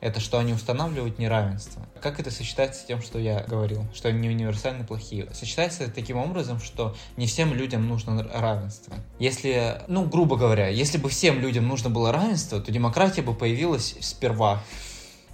это 0.02 0.20
что 0.20 0.40
они 0.40 0.54
устанавливают 0.54 1.20
неравенство. 1.20 1.86
Как 2.02 2.20
это 2.20 2.32
сочетается 2.32 2.82
с 2.82 2.86
тем, 2.86 3.02
что 3.02 3.20
я 3.20 3.44
говорил, 3.44 3.86
что 3.94 4.10
они 4.10 4.30
универсально 4.30 4.86
плохие? 4.86 5.28
Сочетается 5.34 5.84
это 5.84 5.94
таким 5.94 6.18
образом, 6.18 6.60
что 6.60 6.96
не 7.18 7.28
всем 7.28 7.54
людям 7.54 7.88
нужно 7.88 8.24
равенство. 8.34 8.96
Если, 9.20 9.82
ну, 9.88 10.06
грубо 10.06 10.38
говоря, 10.38 10.68
если 10.70 10.98
бы 10.98 11.10
всем 11.10 11.40
людям 11.40 11.68
нужно 11.68 11.90
было 11.90 12.12
равенство, 12.12 12.62
то 12.62 12.72
демократия 12.72 13.22
бы 13.22 13.34
появилась 13.34 13.96
сперва. 14.02 14.64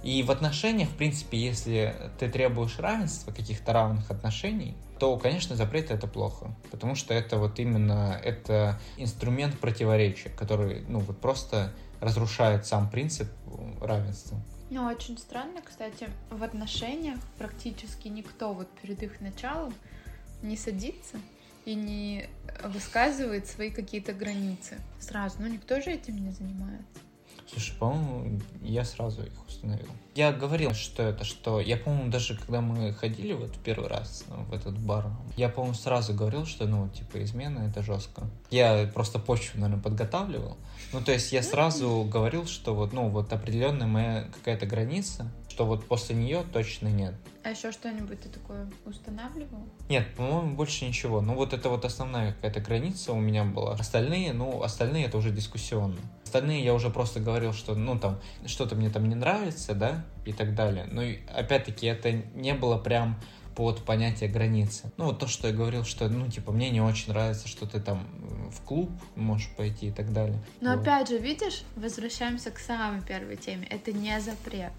И 0.02 0.22
в 0.22 0.30
отношениях, 0.30 0.88
в 0.88 0.94
принципе, 0.94 1.38
если 1.38 1.94
ты 2.18 2.28
требуешь 2.28 2.78
равенства, 2.78 3.32
каких-то 3.32 3.72
равных 3.72 4.10
отношений, 4.10 4.76
то, 4.98 5.16
конечно, 5.18 5.56
запрет 5.56 5.90
это 5.90 6.06
плохо, 6.06 6.54
потому 6.70 6.94
что 6.94 7.12
это 7.12 7.38
вот 7.38 7.58
именно 7.58 8.18
это 8.22 8.80
инструмент 8.96 9.58
противоречия, 9.58 10.30
который, 10.30 10.84
ну, 10.88 11.00
вот 11.00 11.20
просто 11.20 11.72
разрушает 12.00 12.66
сам 12.66 12.88
принцип 12.88 13.28
равенства. 13.80 14.38
Ну, 14.68 14.84
очень 14.84 15.16
странно, 15.16 15.62
кстати, 15.62 16.08
в 16.30 16.42
отношениях 16.42 17.18
практически 17.38 18.08
никто 18.08 18.52
вот 18.52 18.68
перед 18.82 19.02
их 19.02 19.20
началом 19.20 19.72
не 20.42 20.56
садится 20.56 21.18
и 21.64 21.74
не 21.74 22.28
высказывает 22.64 23.46
свои 23.46 23.70
какие-то 23.70 24.12
границы 24.12 24.78
сразу. 25.00 25.36
Ну, 25.40 25.46
никто 25.46 25.80
же 25.80 25.90
этим 25.90 26.16
не 26.16 26.30
занимается. 26.30 27.05
Слушай, 27.50 27.74
по-моему, 27.78 28.40
я 28.62 28.84
сразу 28.84 29.22
их 29.22 29.32
установил. 29.46 29.88
Я 30.14 30.32
говорил, 30.32 30.74
что 30.74 31.02
это, 31.02 31.24
что... 31.24 31.60
Я, 31.60 31.76
по-моему, 31.76 32.10
даже 32.10 32.36
когда 32.36 32.60
мы 32.60 32.92
ходили 32.92 33.34
вот 33.34 33.54
в 33.54 33.58
первый 33.60 33.88
раз 33.88 34.24
в 34.28 34.52
этот 34.52 34.78
бар, 34.78 35.06
я, 35.36 35.48
по-моему, 35.48 35.74
сразу 35.74 36.14
говорил, 36.14 36.46
что, 36.46 36.66
ну, 36.66 36.88
типа, 36.88 37.22
измена— 37.22 37.58
это 37.70 37.82
жестко. 37.82 38.28
Я 38.50 38.90
просто 38.92 39.18
почву, 39.18 39.60
наверное, 39.60 39.82
подготавливал. 39.82 40.56
Ну, 40.92 41.00
то 41.00 41.12
есть 41.12 41.32
я 41.32 41.42
сразу 41.42 42.04
говорил, 42.10 42.46
что 42.46 42.74
вот, 42.74 42.92
ну, 42.92 43.08
вот 43.08 43.32
определенная 43.32 43.86
моя 43.86 44.22
какая-то 44.34 44.66
граница, 44.66 45.30
что 45.56 45.64
вот 45.64 45.86
после 45.86 46.14
нее 46.14 46.44
точно 46.52 46.88
нет. 46.88 47.14
А 47.42 47.48
еще 47.48 47.72
что-нибудь 47.72 48.20
ты 48.20 48.28
такое 48.28 48.68
устанавливал? 48.84 49.64
Нет, 49.88 50.06
по-моему, 50.14 50.54
больше 50.54 50.84
ничего. 50.84 51.22
Ну, 51.22 51.34
вот 51.34 51.54
это 51.54 51.70
вот 51.70 51.86
основная 51.86 52.34
какая-то 52.34 52.60
граница 52.60 53.14
у 53.14 53.20
меня 53.20 53.42
была. 53.44 53.72
Остальные, 53.72 54.34
ну, 54.34 54.62
остальные 54.62 55.06
это 55.06 55.16
уже 55.16 55.30
дискуссионно. 55.30 55.96
Остальные 56.24 56.62
я 56.62 56.74
уже 56.74 56.90
просто 56.90 57.20
говорил, 57.20 57.54
что, 57.54 57.74
ну, 57.74 57.98
там, 57.98 58.20
что-то 58.44 58.74
мне 58.74 58.90
там 58.90 59.08
не 59.08 59.14
нравится, 59.14 59.72
да, 59.74 60.04
и 60.26 60.34
так 60.34 60.54
далее. 60.54 60.88
Ну, 60.92 61.00
и 61.00 61.20
опять-таки, 61.34 61.86
это 61.86 62.12
не 62.12 62.52
было 62.52 62.76
прям 62.76 63.18
под 63.54 63.82
понятие 63.82 64.28
границы. 64.28 64.92
Ну, 64.98 65.06
вот 65.06 65.20
то, 65.20 65.26
что 65.26 65.48
я 65.48 65.54
говорил, 65.54 65.84
что, 65.84 66.06
ну, 66.10 66.30
типа, 66.30 66.52
мне 66.52 66.68
не 66.68 66.82
очень 66.82 67.14
нравится, 67.14 67.48
что 67.48 67.66
ты 67.66 67.80
там 67.80 68.06
в 68.50 68.60
клуб 68.60 68.90
можешь 69.14 69.48
пойти 69.56 69.86
и 69.86 69.90
так 69.90 70.12
далее. 70.12 70.38
Но 70.60 70.72
вот. 70.72 70.82
опять 70.82 71.08
же, 71.08 71.16
видишь, 71.16 71.62
возвращаемся 71.76 72.50
к 72.50 72.58
самой 72.58 73.00
первой 73.00 73.36
теме. 73.36 73.66
Это 73.70 73.92
не 73.92 74.20
запрет. 74.20 74.72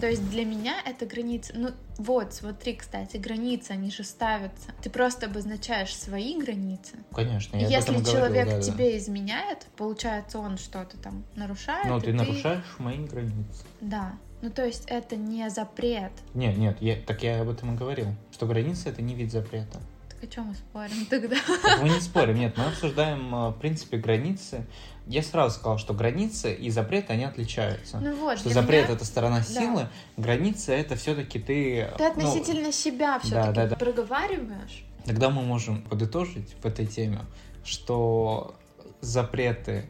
То 0.00 0.08
есть 0.08 0.28
для 0.30 0.44
меня 0.44 0.76
это 0.84 1.06
граница. 1.06 1.52
Ну 1.56 1.70
вот, 1.96 2.32
смотри, 2.32 2.74
кстати, 2.74 3.16
границы, 3.16 3.72
они 3.72 3.90
же 3.90 4.04
ставятся. 4.04 4.70
Ты 4.82 4.90
просто 4.90 5.26
обозначаешь 5.26 5.94
свои 5.94 6.38
границы. 6.38 6.96
Конечно, 7.12 7.56
я 7.56 7.66
Если 7.68 7.90
об 7.90 8.00
этом 8.00 8.12
человек 8.12 8.44
говорил, 8.44 8.66
да, 8.66 8.72
тебе 8.72 8.90
да. 8.92 8.98
изменяет, 8.98 9.66
получается, 9.76 10.38
он 10.38 10.58
что-то 10.58 10.96
там 10.98 11.24
нарушает. 11.34 11.86
Ну, 11.86 11.98
ты, 11.98 12.06
ты 12.06 12.12
нарушаешь 12.12 12.76
мои 12.78 12.98
границы. 12.98 13.64
Да. 13.80 14.12
Ну, 14.40 14.50
то 14.50 14.64
есть 14.64 14.84
это 14.86 15.16
не 15.16 15.50
запрет. 15.50 16.12
Нет, 16.34 16.56
нет, 16.56 16.76
я, 16.80 16.96
так 16.96 17.22
я 17.24 17.40
об 17.40 17.48
этом 17.48 17.74
и 17.74 17.76
говорил, 17.76 18.06
что 18.32 18.46
границы 18.46 18.88
это 18.88 19.02
не 19.02 19.14
вид 19.14 19.32
запрета. 19.32 19.80
Так 20.20 20.30
о 20.30 20.32
чем 20.32 20.44
мы 20.46 20.54
спорим 20.54 21.06
тогда? 21.06 21.36
Мы 21.80 21.90
не 21.90 22.00
спорим, 22.00 22.36
нет, 22.36 22.56
мы 22.56 22.64
обсуждаем, 22.64 23.34
а, 23.34 23.50
в 23.50 23.58
принципе, 23.58 23.98
границы 23.98 24.66
я 25.08 25.22
сразу 25.22 25.54
сказал, 25.54 25.78
что 25.78 25.94
границы 25.94 26.52
и 26.52 26.70
запреты, 26.70 27.14
они 27.14 27.24
отличаются. 27.24 27.98
Ну 27.98 28.14
вот, 28.16 28.38
что 28.38 28.50
запрет 28.50 28.84
меня... 28.84 28.94
это 28.96 29.04
сторона 29.04 29.42
силы, 29.42 29.88
да. 30.16 30.22
границы 30.22 30.72
это 30.72 30.96
все-таки 30.96 31.38
ты... 31.38 31.88
Ты 31.96 32.04
ну, 32.04 32.10
относительно 32.10 32.66
ну, 32.66 32.72
себя 32.72 33.18
все-таки 33.18 33.54
да, 33.54 33.62
да, 33.62 33.66
да. 33.68 33.76
проговариваешь. 33.76 34.84
Тогда 35.06 35.30
мы 35.30 35.42
можем 35.42 35.82
подытожить 35.82 36.54
в 36.62 36.66
этой 36.66 36.86
теме, 36.86 37.20
что 37.64 38.54
запреты 39.00 39.88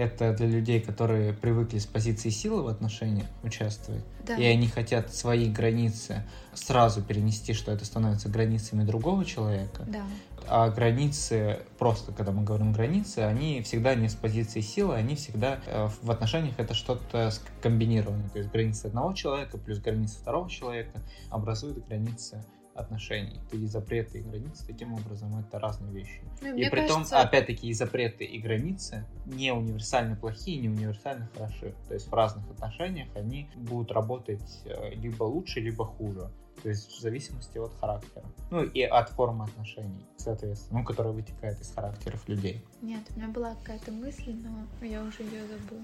это 0.00 0.32
для 0.32 0.46
людей, 0.46 0.80
которые 0.80 1.34
привыкли 1.34 1.78
с 1.78 1.86
позиции 1.86 2.30
силы 2.30 2.62
в 2.62 2.68
отношениях 2.68 3.26
участвовать, 3.42 4.02
Да. 4.26 4.36
и 4.36 4.44
они 4.44 4.66
хотят 4.66 5.14
свои 5.14 5.50
границы 5.50 6.22
сразу 6.54 7.02
перенести, 7.02 7.52
что 7.52 7.70
это 7.70 7.84
становится 7.84 8.28
границами 8.28 8.82
другого 8.84 9.24
человека, 9.24 9.84
Да. 9.86 10.02
а 10.48 10.70
границы, 10.70 11.60
просто 11.78 12.12
когда 12.12 12.32
мы 12.32 12.42
говорим 12.42 12.72
границы, 12.72 13.18
они 13.18 13.60
всегда 13.62 13.94
не 13.94 14.08
с 14.08 14.14
позиции 14.14 14.60
силы, 14.62 14.94
они 14.94 15.14
всегда 15.16 15.60
э, 15.66 15.88
в 16.02 16.10
отношениях 16.10 16.54
это 16.58 16.72
что-то 16.74 17.30
комбинированное. 17.62 18.30
То 18.30 18.38
есть 18.38 18.50
границы 18.50 18.86
одного 18.86 19.12
человека 19.12 19.58
плюс 19.58 19.78
границы 19.80 20.16
второго 20.18 20.48
человека 20.48 21.00
образуют 21.30 21.86
границы 21.86 22.42
отношений. 22.80 23.40
И 23.52 23.66
запреты 23.66 24.18
и 24.18 24.22
границы 24.22 24.66
таким 24.66 24.94
образом 24.94 25.38
это 25.38 25.58
разные 25.58 25.92
вещи. 25.92 26.22
Ну, 26.42 26.54
и 26.54 26.68
при 26.68 26.86
том, 26.86 26.98
кажется, 26.98 27.20
опять-таки, 27.20 27.68
и 27.68 27.72
запреты, 27.72 28.24
и 28.24 28.38
границы 28.38 29.06
не 29.26 29.52
универсально 29.52 30.16
плохие, 30.16 30.60
не 30.60 30.68
универсально 30.68 31.28
хороши. 31.34 31.74
То 31.88 31.94
есть 31.94 32.08
в 32.08 32.14
разных 32.14 32.50
отношениях 32.50 33.08
они 33.14 33.48
будут 33.56 33.92
работать 33.92 34.62
э, 34.64 34.94
либо 34.94 35.24
лучше, 35.24 35.60
либо 35.60 35.84
хуже. 35.84 36.30
То 36.62 36.68
есть 36.68 36.90
в 36.90 37.00
зависимости 37.00 37.58
от 37.58 37.72
характера. 37.80 38.24
Ну 38.50 38.62
и 38.62 38.82
от 38.82 39.08
формы 39.10 39.44
отношений, 39.44 40.04
соответственно, 40.16 40.80
ну, 40.80 40.84
которая 40.84 41.12
вытекает 41.12 41.60
из 41.60 41.72
характеров 41.72 42.28
людей. 42.28 42.62
Нет, 42.82 43.02
у 43.14 43.18
меня 43.18 43.28
была 43.28 43.54
какая-то 43.54 43.92
мысль, 43.92 44.34
но 44.34 44.86
я 44.86 45.02
уже 45.02 45.22
ее 45.22 45.42
забыла. 45.46 45.82